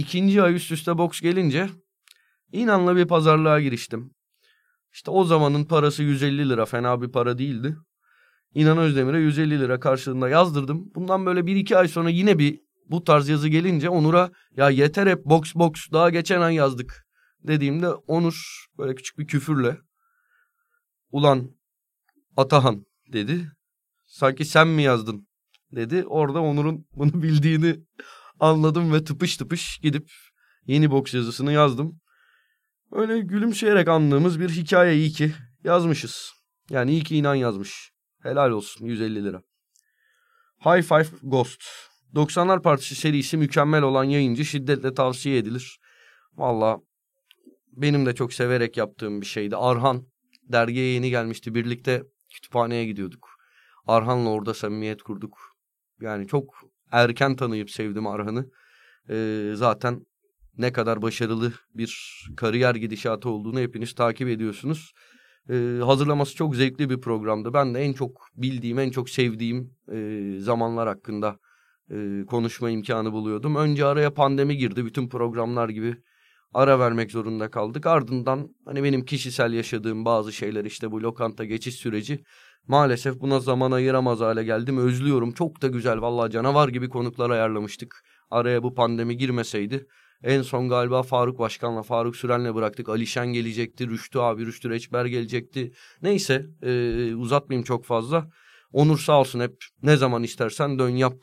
ikinci 0.00 0.42
ay 0.42 0.54
üst 0.54 0.72
üste 0.72 0.98
boks 0.98 1.20
gelince 1.20 1.70
inanla 2.52 2.96
bir 2.96 3.04
pazarlığa 3.04 3.60
giriştim. 3.60 4.14
İşte 4.92 5.10
o 5.10 5.24
zamanın 5.24 5.64
parası 5.64 6.02
150 6.02 6.48
lira 6.48 6.66
fena 6.66 7.02
bir 7.02 7.12
para 7.12 7.38
değildi. 7.38 7.76
İnan 8.54 8.78
Özdemir'e 8.78 9.18
150 9.18 9.60
lira 9.60 9.80
karşılığında 9.80 10.28
yazdırdım. 10.28 10.94
Bundan 10.94 11.26
böyle 11.26 11.46
bir 11.46 11.56
iki 11.56 11.76
ay 11.76 11.88
sonra 11.88 12.10
yine 12.10 12.38
bir 12.38 12.60
bu 12.86 13.04
tarz 13.04 13.28
yazı 13.28 13.48
gelince 13.48 13.88
Onur'a 13.88 14.30
ya 14.56 14.70
yeter 14.70 15.06
hep 15.06 15.24
box 15.24 15.54
box 15.54 15.72
daha 15.92 16.10
geçen 16.10 16.40
ay 16.40 16.54
yazdık 16.54 17.06
dediğimde 17.42 17.88
Onur 17.88 18.66
böyle 18.78 18.94
küçük 18.94 19.18
bir 19.18 19.26
küfürle 19.26 19.78
ulan 21.10 21.50
Atahan 22.36 22.86
dedi. 23.12 23.52
Sanki 24.06 24.44
sen 24.44 24.68
mi 24.68 24.82
yazdın 24.82 25.28
dedi. 25.72 26.04
Orada 26.06 26.40
Onur'un 26.40 26.86
bunu 26.92 27.22
bildiğini 27.22 27.80
anladım 28.40 28.92
ve 28.92 29.04
tıpış 29.04 29.36
tıpış 29.36 29.78
gidip 29.78 30.10
yeni 30.66 30.90
boks 30.90 31.14
yazısını 31.14 31.52
yazdım. 31.52 32.00
Öyle 32.92 33.20
gülümseyerek 33.20 33.88
anladığımız 33.88 34.40
bir 34.40 34.48
hikaye 34.48 34.96
iyi 34.96 35.10
ki 35.10 35.32
yazmışız. 35.64 36.32
Yani 36.70 36.90
iyi 36.90 37.04
ki 37.04 37.16
inan 37.16 37.34
yazmış. 37.34 37.92
Helal 38.22 38.50
olsun 38.50 38.86
150 38.86 39.24
lira. 39.24 39.42
High 40.64 40.82
Five 40.82 41.18
Ghost. 41.22 41.62
90'lar 42.14 42.62
Partisi 42.62 42.94
serisi 42.94 43.36
mükemmel 43.36 43.82
olan 43.82 44.04
yayıncı 44.04 44.44
şiddetle 44.44 44.94
tavsiye 44.94 45.38
edilir. 45.38 45.80
Valla 46.32 46.80
benim 47.72 48.06
de 48.06 48.14
çok 48.14 48.32
severek 48.32 48.76
yaptığım 48.76 49.20
bir 49.20 49.26
şeydi. 49.26 49.56
Arhan 49.56 50.06
dergiye 50.42 50.86
yeni 50.86 51.10
gelmişti. 51.10 51.54
Birlikte 51.54 52.02
kütüphaneye 52.34 52.86
gidiyorduk. 52.86 53.28
Arhan'la 53.86 54.30
orada 54.30 54.54
samimiyet 54.54 55.02
kurduk. 55.02 55.38
Yani 56.00 56.26
çok 56.26 56.69
erken 56.92 57.36
tanıyıp 57.36 57.70
sevdim 57.70 58.06
Arhan'ı. 58.06 58.46
Ee, 59.10 59.52
zaten 59.54 60.06
ne 60.58 60.72
kadar 60.72 61.02
başarılı 61.02 61.52
bir 61.74 62.22
kariyer 62.36 62.74
gidişatı 62.74 63.28
olduğunu 63.28 63.60
hepiniz 63.60 63.94
takip 63.94 64.28
ediyorsunuz. 64.28 64.92
Ee, 65.50 65.80
hazırlaması 65.84 66.36
çok 66.36 66.56
zevkli 66.56 66.90
bir 66.90 67.00
programdı. 67.00 67.52
Ben 67.52 67.74
de 67.74 67.80
en 67.80 67.92
çok 67.92 68.26
bildiğim, 68.36 68.78
en 68.78 68.90
çok 68.90 69.10
sevdiğim 69.10 69.74
e, 69.92 70.34
zamanlar 70.38 70.88
hakkında 70.88 71.38
e, 71.90 72.24
konuşma 72.26 72.70
imkanı 72.70 73.12
buluyordum. 73.12 73.56
Önce 73.56 73.84
araya 73.84 74.14
pandemi 74.14 74.56
girdi. 74.56 74.84
Bütün 74.84 75.08
programlar 75.08 75.68
gibi 75.68 75.96
ara 76.54 76.78
vermek 76.78 77.10
zorunda 77.10 77.50
kaldık. 77.50 77.86
Ardından 77.86 78.48
hani 78.64 78.84
benim 78.84 79.04
kişisel 79.04 79.52
yaşadığım 79.52 80.04
bazı 80.04 80.32
şeyler 80.32 80.64
işte 80.64 80.90
bu 80.90 81.02
lokanta 81.02 81.44
geçiş 81.44 81.74
süreci 81.74 82.24
maalesef 82.66 83.20
buna 83.20 83.40
zaman 83.40 83.72
ayıramaz 83.72 84.20
hale 84.20 84.44
geldim. 84.44 84.78
Özlüyorum. 84.78 85.32
Çok 85.32 85.62
da 85.62 85.66
güzel 85.66 86.00
vallahi 86.00 86.32
canavar 86.32 86.68
gibi 86.68 86.88
konuklar 86.88 87.30
ayarlamıştık. 87.30 88.04
Araya 88.30 88.62
bu 88.62 88.74
pandemi 88.74 89.16
girmeseydi 89.16 89.86
en 90.22 90.42
son 90.42 90.68
galiba 90.68 91.02
Faruk 91.02 91.38
Başkan'la, 91.38 91.82
Faruk 91.82 92.16
Süren'le 92.16 92.54
bıraktık. 92.54 92.88
Alişen 92.88 93.26
gelecekti, 93.26 93.88
Rüştü 93.88 94.18
abi, 94.18 94.46
Rüştü 94.46 94.70
Reçber 94.70 95.04
gelecekti. 95.04 95.72
Neyse 96.02 96.46
e, 96.62 97.14
uzatmayayım 97.14 97.64
çok 97.64 97.84
fazla. 97.84 98.30
Onur 98.72 98.98
sağ 98.98 99.20
olsun 99.20 99.40
hep 99.40 99.64
ne 99.82 99.96
zaman 99.96 100.22
istersen 100.22 100.78
dön 100.78 100.88
yap 100.88 101.16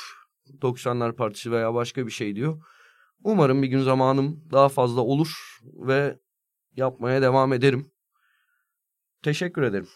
90'lar 0.61 1.15
Partisi 1.15 1.51
veya 1.51 1.73
başka 1.73 2.05
bir 2.05 2.11
şey 2.11 2.35
diyor. 2.35 2.61
Umarım 3.23 3.63
bir 3.63 3.67
gün 3.67 3.81
zamanım 3.81 4.43
daha 4.51 4.69
fazla 4.69 5.01
olur 5.01 5.59
ve 5.63 6.19
yapmaya 6.75 7.21
devam 7.21 7.53
ederim. 7.53 7.91
Teşekkür 9.23 9.61
ederim. 9.61 9.87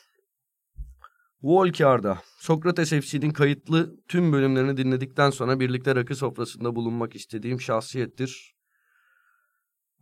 Volkar'da 1.43 2.21
Sokrates 2.37 2.89
FC'nin 2.89 3.31
kayıtlı 3.31 3.95
tüm 4.07 4.31
bölümlerini 4.31 4.77
dinledikten 4.77 5.29
sonra 5.29 5.59
birlikte 5.59 5.95
rakı 5.95 6.15
sofrasında 6.15 6.75
bulunmak 6.75 7.15
istediğim 7.15 7.61
şahsiyettir. 7.61 8.55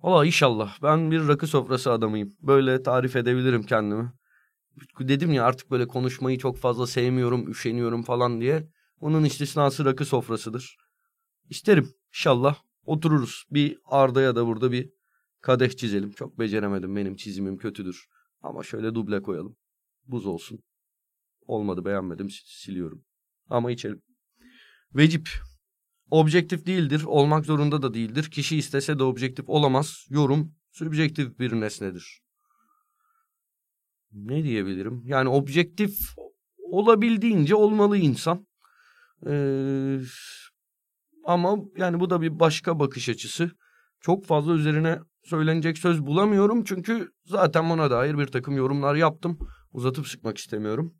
Valla 0.03 0.25
inşallah 0.25 0.77
ben 0.84 1.12
bir 1.12 1.27
rakı 1.27 1.48
sofrası 1.48 1.91
adamıyım. 1.91 2.34
Böyle 2.41 2.84
tarif 2.84 3.15
edebilirim 3.15 3.63
kendimi. 3.63 4.13
Dedim 5.00 5.34
ya 5.34 5.46
artık 5.46 5.72
böyle 5.72 5.88
konuşmayı 5.88 6.38
çok 6.38 6.58
fazla 6.58 6.88
sevmiyorum, 6.88 7.51
üşeniyorum 7.51 8.03
falan 8.03 8.41
diye. 8.41 8.69
Onun 9.00 9.24
istisnası 9.24 9.86
rakı 9.86 10.05
sofrasıdır. 10.05 10.77
İsterim 11.50 11.93
inşallah 12.10 12.55
otururuz. 12.86 13.43
Bir 13.51 13.77
Arda'ya 13.86 14.36
da 14.36 14.46
burada 14.46 14.72
bir 14.72 14.89
kadeh 15.41 15.69
çizelim. 15.69 16.12
Çok 16.12 16.39
beceremedim 16.39 16.96
benim 16.96 17.15
çizimim 17.15 17.58
kötüdür. 17.58 18.08
Ama 18.41 18.63
şöyle 18.63 18.96
duble 18.96 19.22
koyalım. 19.22 19.55
Buz 20.08 20.25
olsun. 20.25 20.60
Olmadı 21.50 21.86
beğenmedim 21.86 22.29
siliyorum. 22.29 23.03
Ama 23.50 23.72
içelim. 23.72 24.01
Vecip. 24.96 25.29
Objektif 26.12 26.65
değildir. 26.65 27.03
Olmak 27.06 27.46
zorunda 27.46 27.82
da 27.82 27.94
değildir. 27.94 28.24
Kişi 28.24 28.58
istese 28.58 29.00
de 29.00 29.03
objektif 29.03 29.50
olamaz. 29.50 30.06
Yorum 30.10 30.56
sübjektif 30.72 31.39
bir 31.39 31.51
nesnedir. 31.51 32.22
Ne 34.12 34.44
diyebilirim? 34.44 35.01
Yani 35.06 35.29
objektif 35.29 36.00
olabildiğince 36.58 37.56
olmalı 37.56 37.98
insan. 37.98 38.48
Ee, 39.27 40.00
ama 41.25 41.58
yani 41.77 42.00
bu 42.00 42.10
da 42.10 42.22
bir 42.22 42.39
başka 42.39 42.79
bakış 42.79 43.10
açısı. 43.10 43.51
Çok 44.01 44.25
fazla 44.25 44.53
üzerine 44.53 45.00
söylenecek 45.24 45.77
söz 45.77 46.06
bulamıyorum. 46.06 46.63
Çünkü 46.63 47.12
zaten 47.25 47.70
buna 47.70 47.91
dair 47.91 48.18
bir 48.18 48.27
takım 48.27 48.58
yorumlar 48.58 48.96
yaptım. 48.96 49.39
Uzatıp 49.72 50.08
sıkmak 50.08 50.38
istemiyorum. 50.38 50.99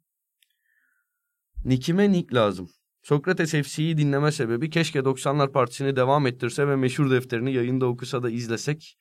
Nick'ime 1.66 2.12
Nick 2.12 2.36
lazım. 2.36 2.70
Sokrates 3.02 3.52
FC'yi 3.52 3.98
dinleme 3.98 4.32
sebebi 4.32 4.70
keşke 4.70 5.00
90'lar 5.00 5.52
Partisi'ni 5.52 5.96
devam 5.96 6.28
ettirse 6.28 6.68
ve 6.68 6.76
meşhur 6.76 7.12
defterini 7.12 7.54
yayında 7.54 7.86
okusa 7.86 8.24
da 8.24 8.30
izlesek. 8.30 8.98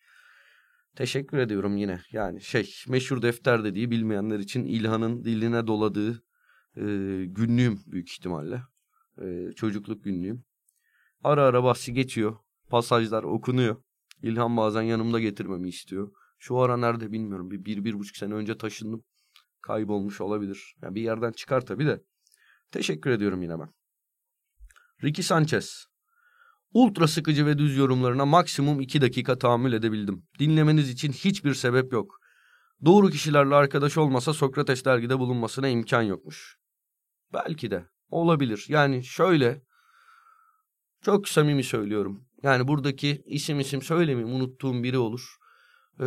Teşekkür 0.97 1.39
ediyorum 1.39 1.77
yine. 1.77 2.01
Yani 2.13 2.41
şey 2.41 2.75
meşhur 2.89 3.23
defter 3.23 3.65
dediği 3.65 3.91
bilmeyenler 3.91 4.39
için 4.39 4.65
İlhan'ın 4.65 5.25
diline 5.25 5.67
doladığı 5.67 6.23
e, 6.77 6.83
günlüğüm 7.27 7.81
büyük 7.87 8.11
ihtimalle. 8.11 8.63
E, 9.23 9.53
çocukluk 9.57 10.05
günlüğüm. 10.05 10.45
Ara 11.25 11.43
ara 11.43 11.65
bahsi 11.65 11.93
geçiyor. 11.93 12.37
Pasajlar 12.71 13.23
okunuyor. 13.23 13.77
İlhan 14.23 14.57
bazen 14.57 14.83
yanımda 14.83 15.21
getirmemi 15.21 15.69
istiyor. 15.69 16.13
Şu 16.39 16.59
ara 16.59 16.77
nerede 16.77 17.13
bilmiyorum. 17.13 17.51
Bir, 17.51 17.65
bir, 17.65 17.85
bir 17.85 17.99
buçuk 17.99 18.17
sene 18.17 18.35
önce 18.35 18.59
taşındım. 18.59 19.05
Kaybolmuş 19.61 20.21
olabilir. 20.21 20.75
Yani 20.83 20.95
bir 20.95 21.03
yerden 21.03 21.33
çıkar 21.33 21.61
tabii 21.67 21.87
de. 21.87 22.03
Teşekkür 22.73 23.11
ediyorum 23.11 23.43
yine 23.43 23.61
ben. 23.61 23.69
Ricky 25.05 25.25
Sanchez. 25.25 25.87
Ultra 26.73 27.09
sıkıcı 27.09 27.47
ve 27.47 27.59
düz 27.59 27.77
yorumlarına 27.77 28.27
maksimum 28.27 28.81
iki 28.81 29.01
dakika 29.01 29.39
tahammül 29.39 29.73
edebildim. 29.73 30.27
Dinlemeniz 30.39 30.91
için 30.91 31.13
hiçbir 31.13 31.55
sebep 31.55 31.93
yok. 31.93 32.19
Doğru 32.85 33.11
kişilerle 33.11 33.55
arkadaş 33.55 33.97
olmasa 33.97 34.33
Sokrates 34.33 34.85
dergide 34.85 35.19
bulunmasına 35.19 35.69
imkan 35.69 36.03
yokmuş. 36.03 36.59
Belki 37.33 37.71
de. 37.71 37.87
Olabilir. 38.11 38.65
Yani 38.69 39.05
şöyle 39.05 39.63
çok 41.03 41.29
samimi 41.29 41.65
söylüyorum. 41.65 42.25
Yani 42.43 42.69
buradaki 42.69 43.23
isim 43.27 43.61
isim 43.61 43.83
söylemeyeyim 43.83 44.37
unuttuğum 44.37 44.83
biri 44.83 44.99
olur. 44.99 45.37
Ee, 46.01 46.05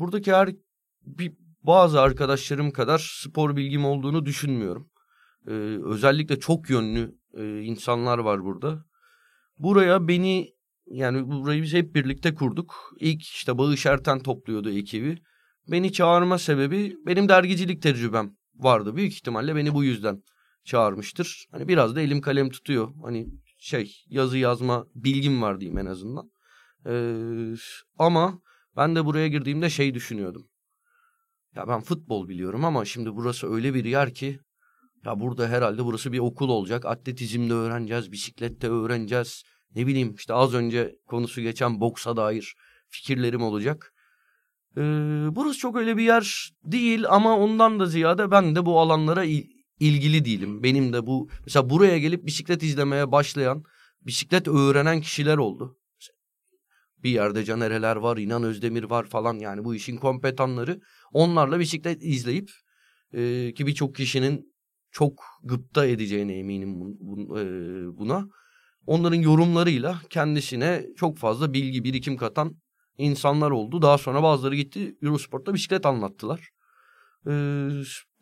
buradaki 0.00 0.32
her 0.32 0.50
bir, 1.02 1.32
bazı 1.62 2.00
arkadaşlarım 2.00 2.70
kadar 2.70 3.20
spor 3.22 3.56
bilgim 3.56 3.84
olduğunu 3.84 4.26
düşünmüyorum. 4.26 4.90
Ee, 5.48 5.52
özellikle 5.84 6.40
çok 6.40 6.70
yönlü 6.70 7.18
e, 7.34 7.60
insanlar 7.62 8.18
var 8.18 8.44
burada. 8.44 8.84
Buraya 9.58 10.08
beni 10.08 10.54
yani 10.86 11.28
burayı 11.28 11.62
biz 11.62 11.74
hep 11.74 11.94
birlikte 11.94 12.34
kurduk. 12.34 12.92
İlk 13.00 13.22
işte 13.22 13.58
Bağış 13.58 13.86
Erten 13.86 14.20
topluyordu 14.20 14.70
ekibi. 14.70 15.18
Beni 15.68 15.92
çağırma 15.92 16.38
sebebi 16.38 16.96
benim 17.06 17.28
dergicilik 17.28 17.82
tecrübem 17.82 18.36
vardı. 18.54 18.96
Büyük 18.96 19.12
ihtimalle 19.12 19.56
beni 19.56 19.74
bu 19.74 19.84
yüzden 19.84 20.22
çağırmıştır. 20.64 21.46
Hani 21.50 21.68
biraz 21.68 21.96
da 21.96 22.00
elim 22.00 22.20
kalem 22.20 22.50
tutuyor. 22.50 22.94
Hani 23.02 23.26
şey 23.58 24.04
yazı 24.08 24.38
yazma 24.38 24.86
bilgim 24.94 25.42
var 25.42 25.60
diyeyim 25.60 25.78
en 25.78 25.86
azından. 25.86 26.30
Ee, 26.86 27.54
ama 27.98 28.42
ben 28.76 28.96
de 28.96 29.04
buraya 29.04 29.28
girdiğimde 29.28 29.70
şey 29.70 29.94
düşünüyordum. 29.94 30.48
Ya 31.54 31.68
ben 31.68 31.80
futbol 31.80 32.28
biliyorum 32.28 32.64
ama 32.64 32.84
şimdi 32.84 33.14
burası 33.14 33.52
öyle 33.52 33.74
bir 33.74 33.84
yer 33.84 34.14
ki 34.14 34.40
Ya 35.04 35.20
burada 35.20 35.48
herhalde 35.48 35.84
burası 35.84 36.12
bir 36.12 36.18
okul 36.18 36.48
olacak. 36.48 36.86
Atletizmde 36.86 37.54
öğreneceğiz, 37.54 38.12
bisiklette 38.12 38.68
öğreneceğiz. 38.68 39.42
Ne 39.74 39.86
bileyim 39.86 40.14
işte 40.14 40.34
az 40.34 40.54
önce 40.54 40.94
konusu 41.06 41.40
geçen 41.40 41.80
boksa 41.80 42.16
dair 42.16 42.54
fikirlerim 42.88 43.42
olacak. 43.42 43.92
Ee, 44.76 44.80
burası 45.30 45.58
çok 45.58 45.76
öyle 45.76 45.96
bir 45.96 46.02
yer 46.02 46.50
değil 46.64 47.04
ama 47.08 47.38
ondan 47.38 47.80
da 47.80 47.86
ziyade 47.86 48.30
ben 48.30 48.54
de 48.54 48.66
bu 48.66 48.80
alanlara 48.80 49.24
ilgili 49.80 50.24
değilim. 50.24 50.62
Benim 50.62 50.92
de 50.92 51.06
bu 51.06 51.28
mesela 51.44 51.70
buraya 51.70 51.98
gelip 51.98 52.26
bisiklet 52.26 52.62
izlemeye 52.62 53.12
başlayan, 53.12 53.64
bisiklet 54.02 54.48
öğrenen 54.48 55.00
kişiler 55.00 55.36
oldu. 55.36 55.78
Bir 57.02 57.10
yerde 57.10 57.44
Canereler 57.44 57.96
var, 57.96 58.16
İnan 58.16 58.42
Özdemir 58.42 58.84
var 58.84 59.04
falan 59.04 59.34
yani 59.34 59.64
bu 59.64 59.74
işin 59.74 59.96
kompetanları. 59.96 60.80
Onlarla 61.12 61.60
bisiklet 61.60 62.02
izleyip 62.02 62.50
e, 63.12 63.52
ki 63.54 63.66
birçok 63.66 63.94
kişinin 63.94 64.53
çok 64.94 65.24
gıpta 65.42 65.86
edeceğine 65.86 66.38
eminim 66.38 66.74
buna. 67.98 68.28
Onların 68.86 69.16
yorumlarıyla 69.16 70.00
kendisine 70.10 70.86
çok 70.96 71.18
fazla 71.18 71.52
bilgi 71.52 71.84
birikim 71.84 72.16
katan 72.16 72.56
insanlar 72.98 73.50
oldu. 73.50 73.82
Daha 73.82 73.98
sonra 73.98 74.22
bazıları 74.22 74.56
gitti 74.56 74.96
Eurosport'ta 75.02 75.54
bisiklet 75.54 75.86
anlattılar. 75.86 76.50
Ee, 77.26 77.68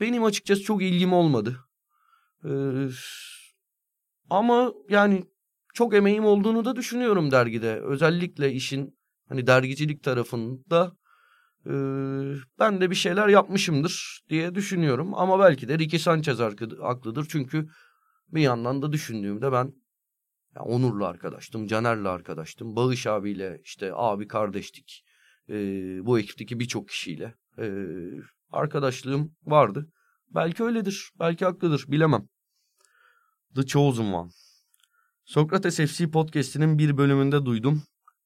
benim 0.00 0.24
açıkçası 0.24 0.62
çok 0.62 0.82
ilgim 0.82 1.12
olmadı. 1.12 1.56
Ee, 2.44 2.50
ama 4.30 4.72
yani 4.88 5.24
çok 5.74 5.94
emeğim 5.94 6.24
olduğunu 6.24 6.64
da 6.64 6.76
düşünüyorum 6.76 7.30
dergide. 7.30 7.80
Özellikle 7.80 8.52
işin 8.52 8.98
hani 9.28 9.46
dergicilik 9.46 10.02
tarafında 10.02 10.96
e, 11.66 11.72
ben 12.58 12.80
de 12.80 12.90
bir 12.90 12.94
şeyler 12.94 13.28
yapmışımdır 13.28 14.22
diye 14.28 14.54
düşünüyorum. 14.54 15.14
Ama 15.14 15.38
belki 15.38 15.68
de 15.68 15.78
Ricky 15.78 16.00
Sanchez 16.00 16.38
haklıdır. 16.80 17.26
Çünkü 17.28 17.68
bir 18.28 18.40
yandan 18.40 18.82
da 18.82 18.92
düşündüğümde 18.92 19.52
ben 19.52 19.72
ya 20.56 20.62
Onur'la 20.62 21.06
arkadaştım, 21.06 21.66
Caner'le 21.66 22.04
arkadaştım, 22.04 22.76
Bağış 22.76 23.06
abiyle 23.06 23.60
işte 23.64 23.90
abi 23.94 24.28
kardeştik. 24.28 25.04
E, 25.48 25.54
bu 26.06 26.18
ekipteki 26.18 26.60
birçok 26.60 26.88
kişiyle 26.88 27.34
e, 27.58 27.66
arkadaşlığım 28.50 29.36
vardı. 29.42 29.92
Belki 30.28 30.64
öyledir, 30.64 31.10
belki 31.18 31.44
haklıdır, 31.44 31.84
bilemem. 31.88 32.28
The 33.54 33.62
Chosen 33.62 34.12
One. 34.12 34.30
Sokrates 35.24 35.76
FC 35.76 36.10
podcast'inin 36.10 36.78
bir 36.78 36.96
bölümünde 36.96 37.46
duydum. 37.46 37.82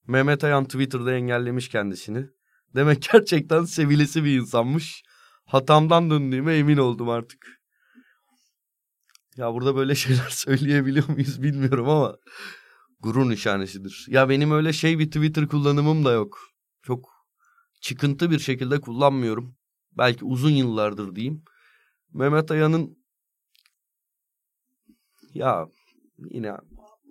Mehmet 0.06 0.44
Ayan 0.44 0.64
Twitter'da 0.64 1.12
engellemiş 1.12 1.68
kendisini. 1.68 2.35
Demek 2.76 3.08
gerçekten 3.12 3.64
sevilesi 3.64 4.24
bir 4.24 4.40
insanmış. 4.40 5.02
Hatamdan 5.44 6.10
döndüğüme 6.10 6.56
emin 6.56 6.76
oldum 6.76 7.08
artık. 7.08 7.60
Ya 9.36 9.52
burada 9.54 9.76
böyle 9.76 9.94
şeyler 10.04 10.28
söyleyebiliyor 10.28 11.08
muyuz 11.08 11.42
bilmiyorum 11.42 11.88
ama 11.88 12.16
gurur 13.00 13.30
nişanesidir. 13.30 14.06
Ya 14.08 14.28
benim 14.28 14.50
öyle 14.50 14.72
şey 14.72 14.98
bir 14.98 15.06
Twitter 15.06 15.48
kullanımım 15.48 16.04
da 16.04 16.12
yok. 16.12 16.38
Çok 16.82 17.08
çıkıntı 17.80 18.30
bir 18.30 18.38
şekilde 18.38 18.80
kullanmıyorum. 18.80 19.56
Belki 19.98 20.24
uzun 20.24 20.50
yıllardır 20.50 21.14
diyeyim. 21.14 21.44
Mehmet 22.12 22.50
Ayan'ın 22.50 22.98
ya 25.34 25.66
yine 26.18 26.52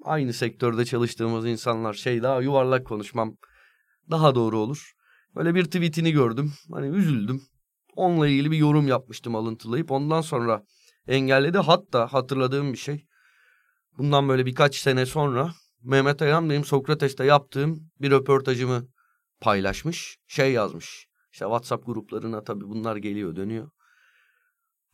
aynı 0.04 0.34
sektörde 0.34 0.86
çalıştığımız 0.86 1.46
insanlar 1.46 1.94
şey 1.94 2.24
daha 2.24 2.42
yuvarlak 2.42 2.88
konuşmam 2.88 3.38
daha 4.12 4.36
doğru 4.36 4.58
olur. 4.58 4.95
Böyle 5.36 5.56
bir 5.56 5.66
tweetini 5.66 6.12
gördüm. 6.12 6.54
Hani 6.72 6.88
üzüldüm. 6.98 7.42
Onunla 7.96 8.28
ilgili 8.28 8.52
bir 8.52 8.58
yorum 8.58 8.88
yapmıştım 8.88 9.36
alıntılayıp. 9.36 9.92
Ondan 9.92 10.22
sonra 10.22 10.64
engelledi. 11.08 11.58
Hatta 11.58 12.14
hatırladığım 12.14 12.74
bir 12.74 12.78
şey. 12.78 13.06
Bundan 13.98 14.30
böyle 14.30 14.46
birkaç 14.46 14.76
sene 14.76 15.06
sonra 15.06 15.54
Mehmet 15.84 16.22
Ayan 16.22 16.50
benim 16.50 16.64
Sokrates'te 16.64 17.26
yaptığım 17.26 17.90
bir 18.02 18.12
röportajımı 18.12 18.88
paylaşmış. 19.42 20.18
Şey 20.28 20.52
yazmış. 20.52 21.08
İşte 21.32 21.46
WhatsApp 21.46 21.86
gruplarına 21.86 22.44
tabii 22.44 22.66
bunlar 22.66 22.96
geliyor 22.96 23.36
dönüyor. 23.36 23.70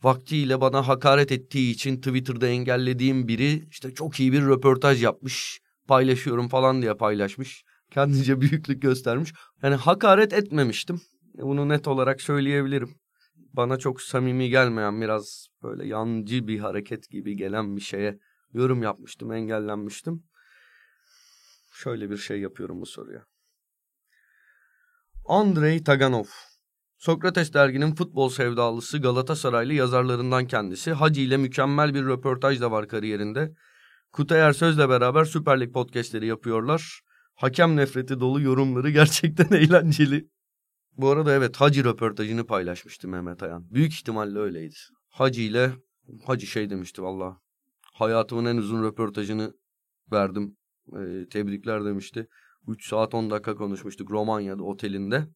Vaktiyle 0.02 0.60
bana 0.60 0.88
hakaret 0.88 1.32
ettiği 1.32 1.72
için 1.72 1.96
Twitter'da 1.96 2.48
engellediğim 2.48 3.28
biri 3.28 3.68
işte 3.70 3.94
çok 3.94 4.20
iyi 4.20 4.32
bir 4.32 4.42
röportaj 4.42 5.02
yapmış. 5.02 5.60
Paylaşıyorum 5.88 6.48
falan 6.48 6.82
diye 6.82 6.94
paylaşmış. 6.94 7.64
Kendince 7.92 8.40
büyüklük 8.40 8.82
göstermiş. 8.82 9.32
Yani 9.62 9.74
hakaret 9.74 10.32
etmemiştim. 10.32 11.00
Bunu 11.34 11.68
net 11.68 11.88
olarak 11.88 12.20
söyleyebilirim 12.20 13.02
bana 13.52 13.78
çok 13.78 14.02
samimi 14.02 14.48
gelmeyen 14.48 15.00
biraz 15.00 15.46
böyle 15.62 15.86
yancı 15.86 16.48
bir 16.48 16.58
hareket 16.58 17.10
gibi 17.10 17.36
gelen 17.36 17.76
bir 17.76 17.80
şeye 17.80 18.18
yorum 18.52 18.82
yapmıştım, 18.82 19.32
engellenmiştim. 19.32 20.24
Şöyle 21.72 22.10
bir 22.10 22.16
şey 22.16 22.40
yapıyorum 22.40 22.80
bu 22.80 22.86
soruya. 22.86 23.24
Andrei 25.24 25.84
Taganov 25.84 26.24
Sokrates 26.98 27.54
derginin 27.54 27.94
futbol 27.94 28.28
sevdalısı 28.28 28.98
Galatasaraylı 28.98 29.72
yazarlarından 29.72 30.46
kendisi. 30.46 30.92
Hacı 30.92 31.20
ile 31.20 31.36
mükemmel 31.36 31.94
bir 31.94 32.04
röportaj 32.04 32.60
da 32.60 32.70
var 32.70 32.88
kariyerinde. 32.88 33.52
Kutay 34.12 34.40
Ersöz'le 34.40 34.88
beraber 34.88 35.24
Süper 35.24 35.60
Lig 35.60 35.72
podcastleri 35.72 36.26
yapıyorlar. 36.26 37.00
Hakem 37.34 37.76
nefreti 37.76 38.20
dolu 38.20 38.40
yorumları 38.40 38.90
gerçekten 38.90 39.56
eğlenceli. 39.56 40.28
Bu 40.96 41.08
arada 41.10 41.32
evet 41.32 41.56
Hacı 41.56 41.84
röportajını 41.84 42.46
paylaşmıştı 42.46 43.08
Mehmet 43.08 43.42
Ayan. 43.42 43.70
Büyük 43.70 43.92
ihtimalle 43.92 44.38
öyleydi. 44.38 44.74
Hacı 45.08 45.40
ile 45.40 45.72
Hacı 46.26 46.46
şey 46.46 46.70
demişti 46.70 47.02
valla. 47.02 47.40
Hayatımın 47.92 48.44
en 48.44 48.56
uzun 48.56 48.84
röportajını 48.84 49.54
verdim. 50.12 50.56
Ee, 50.96 51.28
tebrikler 51.30 51.84
demişti. 51.84 52.28
3 52.68 52.88
saat 52.88 53.14
10 53.14 53.30
dakika 53.30 53.54
konuşmuştuk 53.54 54.10
Romanya'da 54.10 54.62
otelinde. 54.62 55.26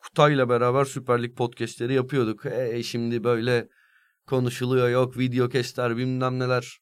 Kutay'la 0.00 0.48
beraber 0.48 0.84
Süper 0.84 1.22
Lig 1.22 1.36
podcastleri 1.36 1.94
yapıyorduk. 1.94 2.46
E, 2.46 2.82
şimdi 2.82 3.24
böyle 3.24 3.68
konuşuluyor 4.26 4.88
yok 4.88 5.18
video 5.18 5.48
kestler 5.48 5.96
bilmem 5.96 6.38
neler. 6.38 6.79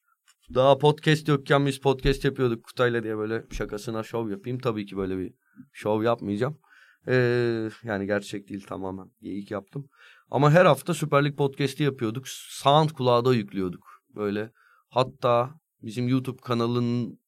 Daha 0.53 0.77
podcast 0.77 1.27
yokken 1.27 1.65
biz 1.65 1.79
podcast 1.79 2.25
yapıyorduk 2.25 2.63
Kutay'la 2.63 3.03
diye 3.03 3.17
böyle 3.17 3.45
şakasına 3.51 4.03
şov 4.03 4.29
yapayım. 4.29 4.59
Tabii 4.59 4.85
ki 4.85 4.97
böyle 4.97 5.17
bir 5.17 5.33
şov 5.73 6.03
yapmayacağım. 6.03 6.59
Ee, 7.07 7.69
yani 7.83 8.05
gerçek 8.05 8.49
değil 8.49 8.65
tamamen. 8.67 9.11
Geyik 9.21 9.51
yaptım. 9.51 9.89
Ama 10.31 10.51
her 10.51 10.65
hafta 10.65 10.93
Süper 10.93 11.25
Lig 11.25 11.37
podcast'i 11.37 11.83
yapıyorduk. 11.83 12.27
Sound 12.27 12.89
kulağı 12.89 13.33
yüklüyorduk. 13.33 13.83
Böyle 14.15 14.51
hatta 14.89 15.59
bizim 15.81 16.07
YouTube 16.07 16.41
kanalının 16.41 17.19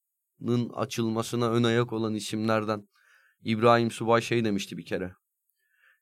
açılmasına 0.74 1.50
ön 1.50 1.62
ayak 1.62 1.92
olan 1.92 2.14
isimlerden 2.14 2.88
İbrahim 3.42 3.90
Subay 3.90 4.22
şey 4.22 4.44
demişti 4.44 4.76
bir 4.76 4.84
kere. 4.84 5.12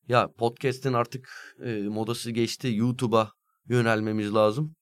Ya 0.08 0.32
podcast'in 0.38 0.92
artık 0.92 1.54
e, 1.64 1.82
modası 1.82 2.30
geçti. 2.30 2.74
YouTube'a 2.74 3.32
yönelmemiz 3.68 4.34
lazım. 4.34 4.76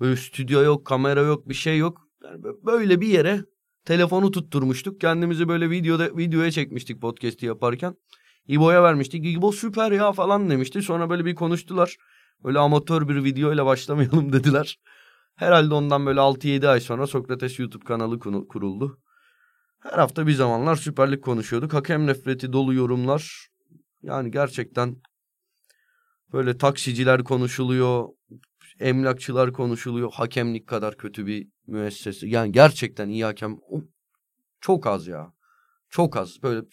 Böyle 0.00 0.16
stüdyo 0.16 0.62
yok, 0.62 0.84
kamera 0.84 1.20
yok, 1.20 1.48
bir 1.48 1.54
şey 1.54 1.78
yok. 1.78 2.08
Yani 2.24 2.42
böyle 2.62 3.00
bir 3.00 3.06
yere 3.06 3.44
telefonu 3.84 4.30
tutturmuştuk. 4.30 5.00
Kendimizi 5.00 5.48
böyle 5.48 5.70
videoda 5.70 6.16
videoya 6.16 6.50
çekmiştik 6.50 7.00
podcast'i 7.00 7.46
yaparken. 7.46 7.94
İbo'ya 8.46 8.82
vermiştik. 8.82 9.26
İbo 9.26 9.52
süper 9.52 9.92
ya 9.92 10.12
falan 10.12 10.50
demişti. 10.50 10.82
Sonra 10.82 11.10
böyle 11.10 11.24
bir 11.24 11.34
konuştular. 11.34 11.96
Böyle 12.44 12.58
amatör 12.58 13.08
bir 13.08 13.24
video 13.24 13.52
ile 13.52 13.64
başlamayalım 13.64 14.32
dediler. 14.32 14.78
Herhalde 15.36 15.74
ondan 15.74 16.06
böyle 16.06 16.20
6-7 16.20 16.68
ay 16.68 16.80
sonra 16.80 17.06
Sokrates 17.06 17.58
YouTube 17.58 17.84
kanalı 17.84 18.18
kuruldu. 18.48 18.98
Her 19.78 19.98
hafta 19.98 20.26
bir 20.26 20.32
zamanlar 20.32 20.76
süperlik 20.76 21.24
konuşuyorduk. 21.24 21.74
Hakem 21.74 22.06
nefreti 22.06 22.52
dolu 22.52 22.74
yorumlar. 22.74 23.48
Yani 24.02 24.30
gerçekten 24.30 24.96
böyle 26.32 26.58
taksiciler 26.58 27.24
konuşuluyor. 27.24 28.08
Emlakçılar 28.80 29.52
konuşuluyor. 29.52 30.12
Hakemlik 30.12 30.66
kadar 30.66 30.96
kötü 30.96 31.26
bir 31.26 31.48
müessese. 31.66 32.26
Yani 32.26 32.52
gerçekten 32.52 33.08
iyi 33.08 33.24
hakem 33.24 33.58
çok 34.60 34.86
az 34.86 35.06
ya. 35.06 35.32
Çok 35.90 36.16
az. 36.16 36.42
Böyle 36.42 36.66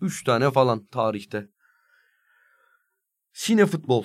Üç 0.00 0.24
tane 0.24 0.50
falan 0.50 0.86
tarihte. 0.86 1.48
Sine 3.32 3.66
futbol. 3.66 4.04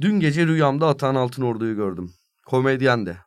Dün 0.00 0.20
gece 0.20 0.46
rüyamda 0.46 0.86
Atan 0.86 1.14
Altın 1.14 1.42
Ordu'yu 1.42 1.76
gördüm. 1.76 2.12
Komedyen 2.46 3.06
de. 3.06 3.18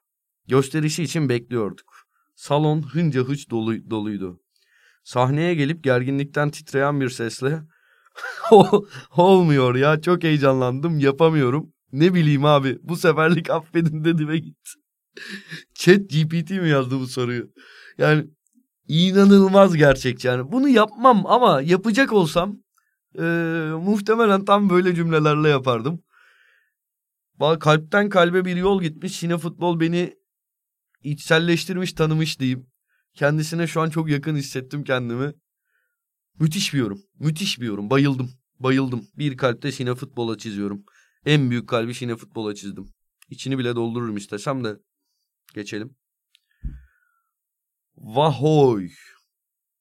Gösterişi 0.47 1.03
için 1.03 1.29
bekliyorduk. 1.29 1.95
Salon 2.35 2.81
hınca 2.81 3.21
hıç 3.21 3.49
dolu, 3.49 3.89
doluydu. 3.89 4.41
Sahneye 5.03 5.55
gelip 5.55 5.83
gerginlikten 5.83 6.51
titreyen 6.51 7.01
bir 7.01 7.09
sesle 7.09 7.61
olmuyor 9.17 9.75
ya 9.75 10.01
çok 10.01 10.23
heyecanlandım 10.23 10.99
yapamıyorum. 10.99 11.73
Ne 11.91 12.13
bileyim 12.13 12.45
abi 12.45 12.79
bu 12.83 12.95
seferlik 12.95 13.49
affedin 13.49 14.03
dedi 14.03 14.27
ve 14.27 14.37
gitti. 14.37 14.71
Chat 15.73 15.99
GPT 16.09 16.49
mi 16.51 16.69
yazdı 16.69 16.99
bu 16.99 17.07
soruyu? 17.07 17.51
Yani 17.97 18.27
inanılmaz 18.87 19.75
gerçekçi. 19.75 20.27
Yani 20.27 20.51
bunu 20.51 20.69
yapmam 20.69 21.25
ama 21.25 21.61
yapacak 21.61 22.13
olsam 22.13 22.57
e, 23.19 23.23
muhtemelen 23.81 24.45
tam 24.45 24.69
böyle 24.69 24.95
cümlelerle 24.95 25.49
yapardım. 25.49 26.03
kalpten 27.59 28.09
kalbe 28.09 28.45
bir 28.45 28.55
yol 28.55 28.81
gitmiş. 28.81 29.23
Yine 29.23 29.37
futbol 29.37 29.79
beni 29.79 30.13
içselleştirmiş, 31.03 31.93
tanımış 31.93 32.39
diyeyim. 32.39 32.67
Kendisine 33.13 33.67
şu 33.67 33.81
an 33.81 33.89
çok 33.89 34.09
yakın 34.09 34.35
hissettim 34.35 34.83
kendimi. 34.83 35.33
Müthiş 36.39 36.73
bir 36.73 36.79
yorum. 36.79 37.01
Müthiş 37.19 37.59
bir 37.61 37.65
yorum. 37.65 37.89
Bayıldım. 37.89 38.29
Bayıldım. 38.59 39.07
Bir 39.17 39.37
kalpte 39.37 39.71
Şine 39.71 39.95
futbola 39.95 40.37
çiziyorum. 40.37 40.83
En 41.25 41.49
büyük 41.49 41.69
kalbi 41.69 41.93
Şine 41.93 42.15
futbola 42.15 42.55
çizdim. 42.55 42.89
İçini 43.29 43.57
bile 43.57 43.75
doldururum 43.75 44.17
istesem 44.17 44.63
de. 44.63 44.77
Geçelim. 45.53 45.95
Vahoy. 47.95 48.89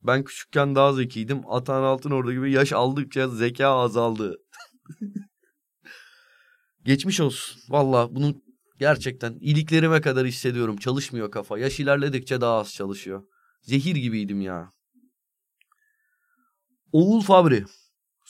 Ben 0.02 0.24
küçükken 0.24 0.74
daha 0.74 0.92
zekiydim. 0.92 1.40
Atan 1.46 1.82
Altın 1.82 2.10
orada 2.10 2.32
gibi 2.32 2.52
yaş 2.52 2.72
aldıkça 2.72 3.28
zeka 3.28 3.68
azaldı. 3.68 4.36
Geçmiş 6.84 7.20
olsun. 7.20 7.60
Valla 7.68 8.14
bunu 8.14 8.42
gerçekten 8.78 9.38
iliklerime 9.40 10.00
kadar 10.00 10.26
hissediyorum. 10.26 10.76
Çalışmıyor 10.76 11.30
kafa. 11.30 11.58
Yaş 11.58 11.80
ilerledikçe 11.80 12.40
daha 12.40 12.58
az 12.58 12.74
çalışıyor. 12.74 13.22
Zehir 13.62 13.96
gibiydim 13.96 14.40
ya. 14.40 14.72
Oğul 16.92 17.20
Fabri. 17.20 17.64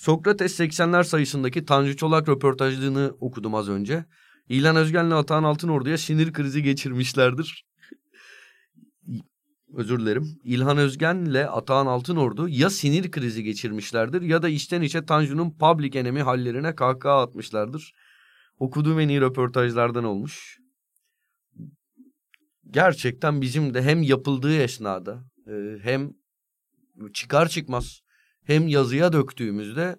Sokrates 0.04 0.60
80'ler 0.60 1.04
sayısındaki 1.04 1.64
Tanju 1.64 1.96
Çolak 1.96 2.28
röportajlığını 2.28 3.16
okudum 3.20 3.54
az 3.54 3.68
önce. 3.68 4.04
İlhan 4.48 4.76
Özgen'le 4.76 5.10
Atahan 5.10 5.44
Altınordu'ya 5.44 5.98
sinir 5.98 6.32
krizi 6.32 6.62
geçirmişlerdir. 6.62 7.66
Özür 9.74 10.00
dilerim. 10.00 10.40
İlhan 10.44 10.78
Özgen'le 10.78 11.46
Atahan 11.48 11.86
Altınordu 11.86 12.48
ya 12.48 12.70
sinir 12.70 13.10
krizi 13.10 13.42
geçirmişlerdir 13.42 14.22
ya 14.22 14.42
da 14.42 14.48
içten 14.48 14.82
içe 14.82 15.04
Tanju'nun 15.04 15.50
public 15.50 15.98
enemy 15.98 16.20
hallerine 16.20 16.74
kahkaha 16.74 17.22
atmışlardır. 17.22 17.94
Okuduğum 18.58 19.00
en 19.00 19.08
iyi 19.08 19.20
röportajlardan 19.20 20.04
olmuş. 20.04 20.58
Gerçekten 22.70 23.40
bizim 23.40 23.74
de 23.74 23.82
hem 23.82 24.02
yapıldığı 24.02 24.56
esnada 24.56 25.24
e, 25.46 25.78
hem 25.82 26.12
çıkar 27.12 27.48
çıkmaz 27.48 28.03
hem 28.44 28.68
yazıya 28.68 29.12
döktüğümüzde 29.12 29.96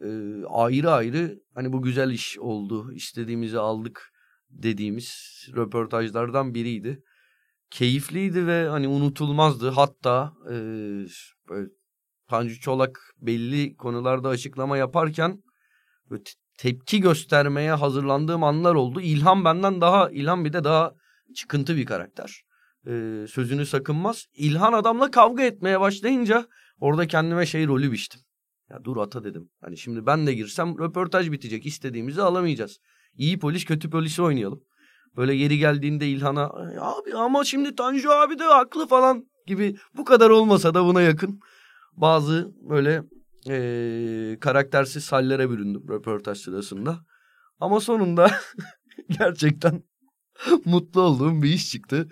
e, 0.00 0.08
ayrı 0.48 0.90
ayrı 0.90 1.40
hani 1.54 1.72
bu 1.72 1.82
güzel 1.82 2.10
iş 2.10 2.38
oldu, 2.38 2.92
istediğimizi 2.92 3.58
aldık 3.58 4.12
dediğimiz 4.50 5.08
röportajlardan 5.56 6.54
biriydi. 6.54 7.02
Keyifliydi 7.70 8.46
ve 8.46 8.68
hani 8.68 8.88
unutulmazdı. 8.88 9.70
Hatta 9.70 10.32
e, 10.46 10.54
böyle 11.48 11.70
Tanju 12.28 12.60
Çolak 12.60 13.14
belli 13.18 13.76
konularda 13.76 14.28
açıklama 14.28 14.76
yaparken 14.76 15.42
böyle 16.10 16.22
tepki 16.58 17.00
göstermeye 17.00 17.72
hazırlandığım 17.72 18.44
anlar 18.44 18.74
oldu. 18.74 19.00
İlhan 19.00 19.44
benden 19.44 19.80
daha, 19.80 20.10
İlhan 20.10 20.44
bir 20.44 20.52
de 20.52 20.64
daha 20.64 20.94
çıkıntı 21.36 21.76
bir 21.76 21.86
karakter. 21.86 22.42
Ee, 22.86 23.26
sözünü 23.28 23.66
sakınmaz. 23.66 24.26
İlhan 24.34 24.72
adamla 24.72 25.10
kavga 25.10 25.42
etmeye 25.42 25.80
başlayınca 25.80 26.46
orada 26.80 27.06
kendime 27.06 27.46
şey 27.46 27.66
rolü 27.66 27.92
biçtim. 27.92 28.20
Ya 28.70 28.84
dur 28.84 28.96
ata 28.96 29.24
dedim. 29.24 29.50
Hani 29.60 29.76
şimdi 29.76 30.06
ben 30.06 30.26
de 30.26 30.34
girsem 30.34 30.78
röportaj 30.78 31.30
bitecek. 31.30 31.66
İstediğimizi 31.66 32.22
alamayacağız. 32.22 32.78
İyi 33.14 33.38
polis 33.38 33.64
kötü 33.64 33.90
polisi 33.90 34.22
oynayalım. 34.22 34.62
Böyle 35.16 35.34
yeri 35.34 35.58
geldiğinde 35.58 36.08
İlhan'a 36.08 36.50
abi 36.80 37.14
ama 37.14 37.44
şimdi 37.44 37.74
Tanju 37.74 38.10
abi 38.10 38.38
de 38.38 38.44
haklı 38.44 38.86
falan 38.86 39.26
gibi 39.46 39.76
bu 39.96 40.04
kadar 40.04 40.30
olmasa 40.30 40.74
da 40.74 40.84
buna 40.84 41.02
yakın 41.02 41.40
bazı 41.92 42.52
böyle 42.68 43.02
e, 43.48 44.36
karaktersiz 44.40 45.12
hallere 45.12 45.50
büründüm 45.50 45.88
röportaj 45.88 46.38
sırasında. 46.38 47.04
Ama 47.60 47.80
sonunda 47.80 48.30
gerçekten 49.18 49.82
mutlu 50.64 51.00
olduğum 51.00 51.42
bir 51.42 51.48
iş 51.48 51.70
çıktı. 51.70 52.08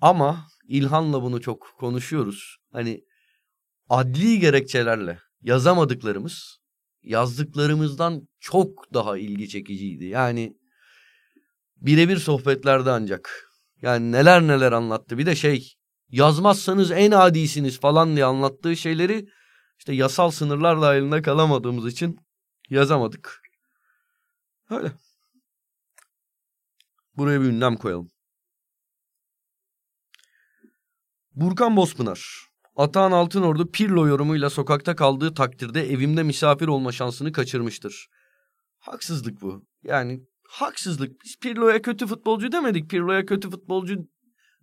Ama 0.00 0.46
İlhan'la 0.68 1.22
bunu 1.22 1.40
çok 1.40 1.74
konuşuyoruz. 1.78 2.56
Hani 2.72 3.04
adli 3.90 4.40
gerekçelerle 4.40 5.18
yazamadıklarımız 5.42 6.60
yazdıklarımızdan 7.02 8.28
çok 8.40 8.94
daha 8.94 9.18
ilgi 9.18 9.48
çekiciydi. 9.48 10.04
Yani 10.04 10.56
birebir 11.76 12.16
sohbetlerde 12.16 12.90
ancak. 12.90 13.50
Yani 13.82 14.12
neler 14.12 14.42
neler 14.42 14.72
anlattı. 14.72 15.18
Bir 15.18 15.26
de 15.26 15.34
şey 15.36 15.74
yazmazsanız 16.08 16.90
en 16.90 17.10
adisiniz 17.10 17.80
falan 17.80 18.16
diye 18.16 18.24
anlattığı 18.24 18.76
şeyleri 18.76 19.28
işte 19.78 19.92
yasal 19.92 20.30
sınırlar 20.30 20.82
dahilinde 20.82 21.22
kalamadığımız 21.22 21.92
için 21.92 22.18
yazamadık. 22.68 23.42
Öyle. 24.70 24.92
Buraya 27.16 27.40
bir 27.40 27.46
ünlem 27.46 27.76
koyalım. 27.76 28.10
Burkan 31.34 31.76
Bozpınar. 31.76 32.49
Atahan 32.80 33.12
Altınordu 33.12 33.70
Pirlo 33.70 34.06
yorumuyla 34.06 34.50
sokakta 34.50 34.96
kaldığı 34.96 35.34
takdirde 35.34 35.92
evimde 35.92 36.22
misafir 36.22 36.68
olma 36.68 36.92
şansını 36.92 37.32
kaçırmıştır. 37.32 38.08
Haksızlık 38.78 39.40
bu. 39.42 39.64
Yani 39.82 40.20
haksızlık. 40.48 41.24
Biz 41.24 41.36
Pirlo'ya 41.38 41.82
kötü 41.82 42.06
futbolcu 42.06 42.52
demedik. 42.52 42.90
Pirlo'ya 42.90 43.26
kötü 43.26 43.50
futbolcu 43.50 43.96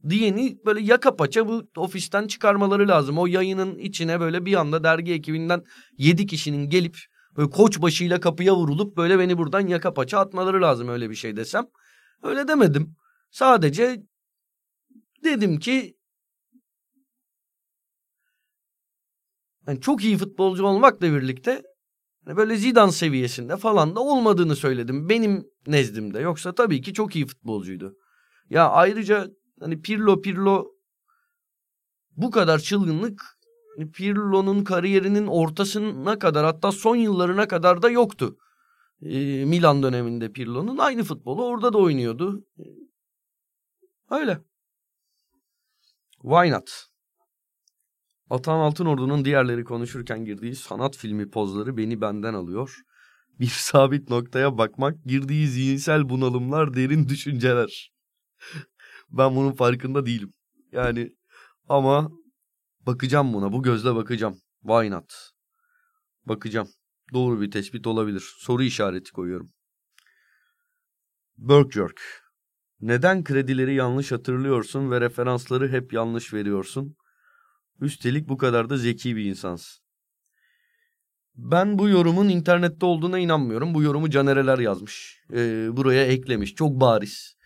diyeni 0.09 0.57
böyle 0.65 0.81
yaka 0.81 1.15
paça 1.15 1.47
bu 1.47 1.69
ofisten 1.77 2.27
çıkarmaları 2.27 2.87
lazım. 2.87 3.17
O 3.17 3.27
yayının 3.27 3.77
içine 3.77 4.19
böyle 4.19 4.45
bir 4.45 4.53
anda 4.53 4.83
dergi 4.83 5.13
ekibinden 5.13 5.63
yedi 5.97 6.25
kişinin 6.25 6.69
gelip 6.69 6.97
böyle 7.37 7.49
koç 7.49 7.81
başıyla 7.81 8.19
kapıya 8.19 8.55
vurulup 8.55 8.97
böyle 8.97 9.19
beni 9.19 9.37
buradan 9.37 9.67
yaka 9.67 9.93
paça 9.93 10.19
atmaları 10.19 10.61
lazım 10.61 10.89
öyle 10.89 11.09
bir 11.09 11.15
şey 11.15 11.35
desem. 11.35 11.67
Öyle 12.23 12.47
demedim. 12.47 12.95
Sadece 13.31 14.03
dedim 15.23 15.59
ki 15.59 15.96
yani 19.67 19.81
çok 19.81 20.03
iyi 20.03 20.17
futbolcu 20.17 20.65
olmakla 20.65 21.13
birlikte 21.13 21.63
hani 22.25 22.37
böyle 22.37 22.57
Zidane 22.57 22.91
seviyesinde 22.91 23.57
falan 23.57 23.95
da 23.95 23.99
olmadığını 23.99 24.55
söyledim 24.55 25.09
benim 25.09 25.47
nezdimde. 25.67 26.19
Yoksa 26.19 26.55
tabii 26.55 26.81
ki 26.81 26.93
çok 26.93 27.15
iyi 27.15 27.25
futbolcuydu. 27.25 27.95
Ya 28.49 28.69
ayrıca 28.69 29.27
Hani 29.59 29.81
Pirlo 29.81 30.21
Pirlo 30.21 30.71
bu 32.17 32.31
kadar 32.31 32.59
çılgınlık 32.59 33.21
hani 33.75 33.91
Pirlo'nun 33.91 34.63
kariyerinin 34.63 35.27
ortasına 35.27 36.19
kadar 36.19 36.45
hatta 36.45 36.71
son 36.71 36.95
yıllarına 36.95 37.47
kadar 37.47 37.81
da 37.81 37.89
yoktu. 37.89 38.37
Ee, 39.01 39.45
Milan 39.45 39.83
döneminde 39.83 40.31
Pirlo'nun 40.31 40.77
aynı 40.77 41.03
futbolu 41.03 41.45
orada 41.45 41.73
da 41.73 41.77
oynuyordu. 41.77 42.45
Öyle. 44.09 44.41
Why 46.21 46.51
not? 46.51 46.87
Atan 48.29 48.59
Altınordu'nun 48.59 49.25
diğerleri 49.25 49.63
konuşurken 49.63 50.25
girdiği 50.25 50.55
sanat 50.55 50.97
filmi 50.97 51.29
pozları 51.29 51.77
beni 51.77 52.01
benden 52.01 52.33
alıyor. 52.33 52.81
Bir 53.39 53.47
sabit 53.51 54.09
noktaya 54.09 54.57
bakmak, 54.57 55.03
girdiği 55.05 55.47
zihinsel 55.47 56.09
bunalımlar, 56.09 56.73
derin 56.73 57.09
düşünceler. 57.09 57.91
Ben 59.09 59.35
bunun 59.35 59.51
farkında 59.51 60.05
değilim. 60.05 60.33
Yani 60.71 61.15
ama 61.69 62.11
bakacağım 62.85 63.33
buna. 63.33 63.53
Bu 63.53 63.63
gözle 63.63 63.95
bakacağım. 63.95 64.41
Why 64.61 64.91
not? 64.91 65.13
Bakacağım. 66.25 66.67
Doğru 67.13 67.41
bir 67.41 67.51
tespit 67.51 67.87
olabilir. 67.87 68.33
Soru 68.37 68.63
işareti 68.63 69.11
koyuyorum. 69.11 69.51
Berkjerk. 71.37 72.01
Neden 72.81 73.23
kredileri 73.23 73.75
yanlış 73.75 74.11
hatırlıyorsun 74.11 74.91
ve 74.91 75.01
referansları 75.01 75.69
hep 75.71 75.93
yanlış 75.93 76.33
veriyorsun? 76.33 76.95
Üstelik 77.81 78.29
bu 78.29 78.37
kadar 78.37 78.69
da 78.69 78.77
zeki 78.77 79.15
bir 79.15 79.25
insansın. 79.25 79.83
Ben 81.35 81.79
bu 81.79 81.89
yorumun 81.89 82.29
internette 82.29 82.85
olduğuna 82.85 83.19
inanmıyorum. 83.19 83.73
Bu 83.73 83.83
yorumu 83.83 84.09
Canereler 84.09 84.59
yazmış. 84.59 85.19
Ee, 85.33 85.67
buraya 85.71 86.05
eklemiş. 86.05 86.55
Çok 86.55 86.81
bariz. 86.81 87.37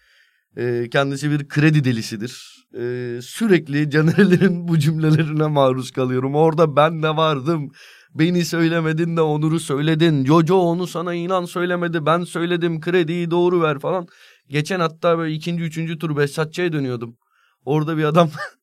E, 0.58 0.89
kendisi 0.91 1.32
bir 1.32 1.48
kredi 1.48 1.84
delisidir. 1.84 2.65
E, 2.78 3.20
sürekli 3.22 3.89
Caner'lerin 3.89 4.67
bu 4.67 4.80
cümlelerine 4.80 5.48
maruz 5.48 5.91
kalıyorum. 5.91 6.36
Orada 6.36 6.76
ben 6.76 7.04
de 7.04 7.10
vardım. 7.10 7.72
Beni 8.15 8.46
söylemedin 8.46 9.17
de 9.17 9.22
Onur'u 9.22 9.60
söyledin. 9.60 10.26
Jojo 10.26 10.56
onu 10.56 10.88
sana 10.88 11.13
inan 11.13 11.46
söylemedi. 11.46 12.06
Ben 12.06 12.24
söyledim 12.24 12.82
krediyi 12.82 13.32
doğru 13.32 13.62
ver 13.62 13.80
falan. 13.80 14.08
Geçen 14.50 14.80
hatta 14.80 15.17
böyle 15.17 15.34
ikinci 15.34 15.63
üçüncü 15.63 16.00
tur 16.00 16.17
Behzatçı'ya 16.17 16.74
dönüyordum. 16.74 17.17
Orada 17.65 17.98
bir 17.98 18.04
adam 18.04 18.30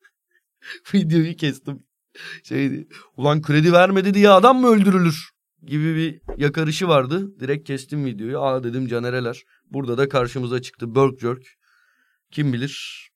videoyu 0.94 1.36
kestim. 1.36 1.86
Şeydi 2.44 2.88
ulan 3.16 3.42
kredi 3.42 3.72
vermedi 3.72 4.14
diye 4.14 4.30
adam 4.30 4.60
mı 4.60 4.66
öldürülür? 4.66 5.38
gibi 5.62 5.96
bir 5.96 6.40
yakarışı 6.42 6.88
vardı. 6.88 7.40
Direkt 7.40 7.66
kestim 7.66 8.04
videoyu. 8.04 8.40
Aa 8.40 8.64
dedim 8.64 8.86
Canereler. 8.86 9.42
Burada 9.70 9.98
da 9.98 10.08
karşımıza 10.08 10.62
çıktı. 10.62 10.94
Berkjerk. 10.94 11.46
Kim 12.30 12.52
bilir 12.52 13.08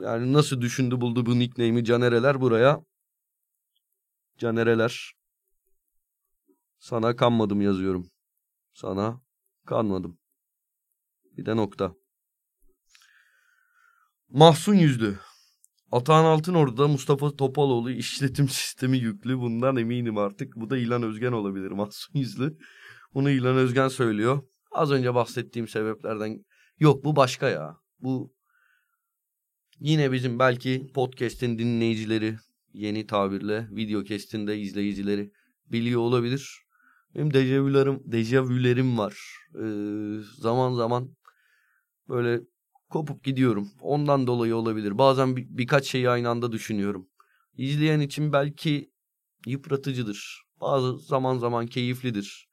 yani 0.00 0.32
nasıl 0.32 0.60
düşündü 0.60 1.00
buldu 1.00 1.26
bu 1.26 1.38
nickname'i 1.38 1.84
Canereler 1.84 2.40
buraya. 2.40 2.80
Canereler. 4.38 5.12
Sana 6.78 7.16
kanmadım 7.16 7.60
yazıyorum. 7.60 8.10
Sana 8.74 9.20
kanmadım. 9.66 10.18
Bir 11.36 11.46
de 11.46 11.56
nokta. 11.56 11.94
Mahsun 14.28 14.74
yüzlü. 14.74 15.18
Atahan 15.92 16.24
Altınordu'da 16.24 16.88
Mustafa 16.88 17.36
Topaloğlu 17.36 17.90
işletim 17.90 18.48
sistemi 18.48 18.98
yüklü. 18.98 19.38
Bundan 19.38 19.76
eminim 19.76 20.18
artık. 20.18 20.56
Bu 20.56 20.70
da 20.70 20.78
İlan 20.78 21.02
Özgen 21.02 21.32
olabilir 21.32 21.70
Mahsun 21.70 22.18
yüzlü. 22.18 22.58
Bunu 23.14 23.30
İlan 23.30 23.56
Özgen 23.56 23.88
söylüyor. 23.88 24.42
Az 24.72 24.90
önce 24.90 25.14
bahsettiğim 25.14 25.68
sebeplerden 25.68 26.44
yok 26.78 27.04
bu 27.04 27.16
başka 27.16 27.48
ya. 27.48 27.76
Bu 28.00 28.34
yine 29.80 30.12
bizim 30.12 30.38
belki 30.38 30.86
podcast'in 30.94 31.58
dinleyicileri 31.58 32.36
yeni 32.72 33.06
tabirle 33.06 33.68
video 33.70 34.02
kestinde 34.02 34.58
izleyicileri 34.58 35.30
biliyor 35.72 36.00
olabilir. 36.00 36.62
Benim 37.14 37.34
dejavülerim, 37.34 38.00
dejavülerim 38.04 38.98
var. 38.98 39.18
Ee, 39.54 40.20
zaman 40.38 40.74
zaman 40.74 41.16
böyle 42.08 42.40
kopup 42.88 43.24
gidiyorum. 43.24 43.70
Ondan 43.80 44.26
dolayı 44.26 44.56
olabilir. 44.56 44.98
Bazen 44.98 45.36
bir, 45.36 45.46
birkaç 45.50 45.86
şeyi 45.86 46.10
aynı 46.10 46.28
anda 46.28 46.52
düşünüyorum. 46.52 47.08
İzleyen 47.54 48.00
için 48.00 48.32
belki 48.32 48.90
yıpratıcıdır. 49.46 50.42
Bazı 50.60 50.98
zaman 50.98 51.38
zaman 51.38 51.66
keyiflidir. 51.66 52.48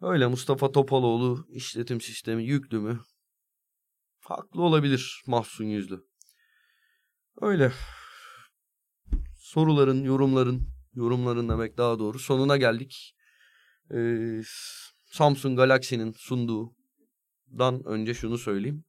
Öyle 0.00 0.26
Mustafa 0.26 0.72
Topaloğlu 0.72 1.46
işletim 1.48 2.00
sistemi 2.00 2.44
yüklü 2.44 2.78
mü? 2.78 3.00
Haklı 4.20 4.62
olabilir 4.62 5.22
mahzun 5.26 5.64
yüzlü. 5.64 6.04
Öyle. 7.40 7.72
Soruların, 9.36 10.04
yorumların, 10.04 10.68
yorumların 10.94 11.48
demek 11.48 11.78
daha 11.78 11.98
doğru. 11.98 12.18
Sonuna 12.18 12.56
geldik. 12.56 13.16
Ee, 13.94 14.40
Samsung 15.04 15.56
Galaxy'nin 15.56 16.12
sunduğundan 16.12 17.84
önce 17.84 18.14
şunu 18.14 18.38
söyleyeyim. 18.38 18.84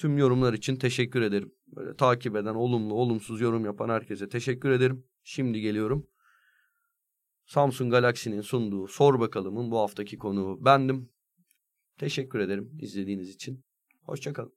Tüm 0.00 0.18
yorumlar 0.18 0.52
için 0.52 0.76
teşekkür 0.76 1.22
ederim. 1.22 1.52
Böyle 1.66 1.96
takip 1.96 2.36
eden, 2.36 2.54
olumlu, 2.54 2.94
olumsuz 2.94 3.40
yorum 3.40 3.64
yapan 3.64 3.88
herkese 3.88 4.28
teşekkür 4.28 4.70
ederim. 4.70 5.04
Şimdi 5.24 5.60
geliyorum. 5.60 6.06
Samsung 7.46 7.90
Galaxy'nin 7.90 8.40
sunduğu 8.40 8.88
Sor 8.88 9.20
Bakalım'ın 9.20 9.70
bu 9.70 9.78
haftaki 9.78 10.18
konuğu 10.18 10.64
bendim. 10.64 11.10
Teşekkür 11.98 12.38
ederim 12.38 12.70
izlediğiniz 12.80 13.30
için. 13.30 13.64
Hoşçakalın. 14.02 14.52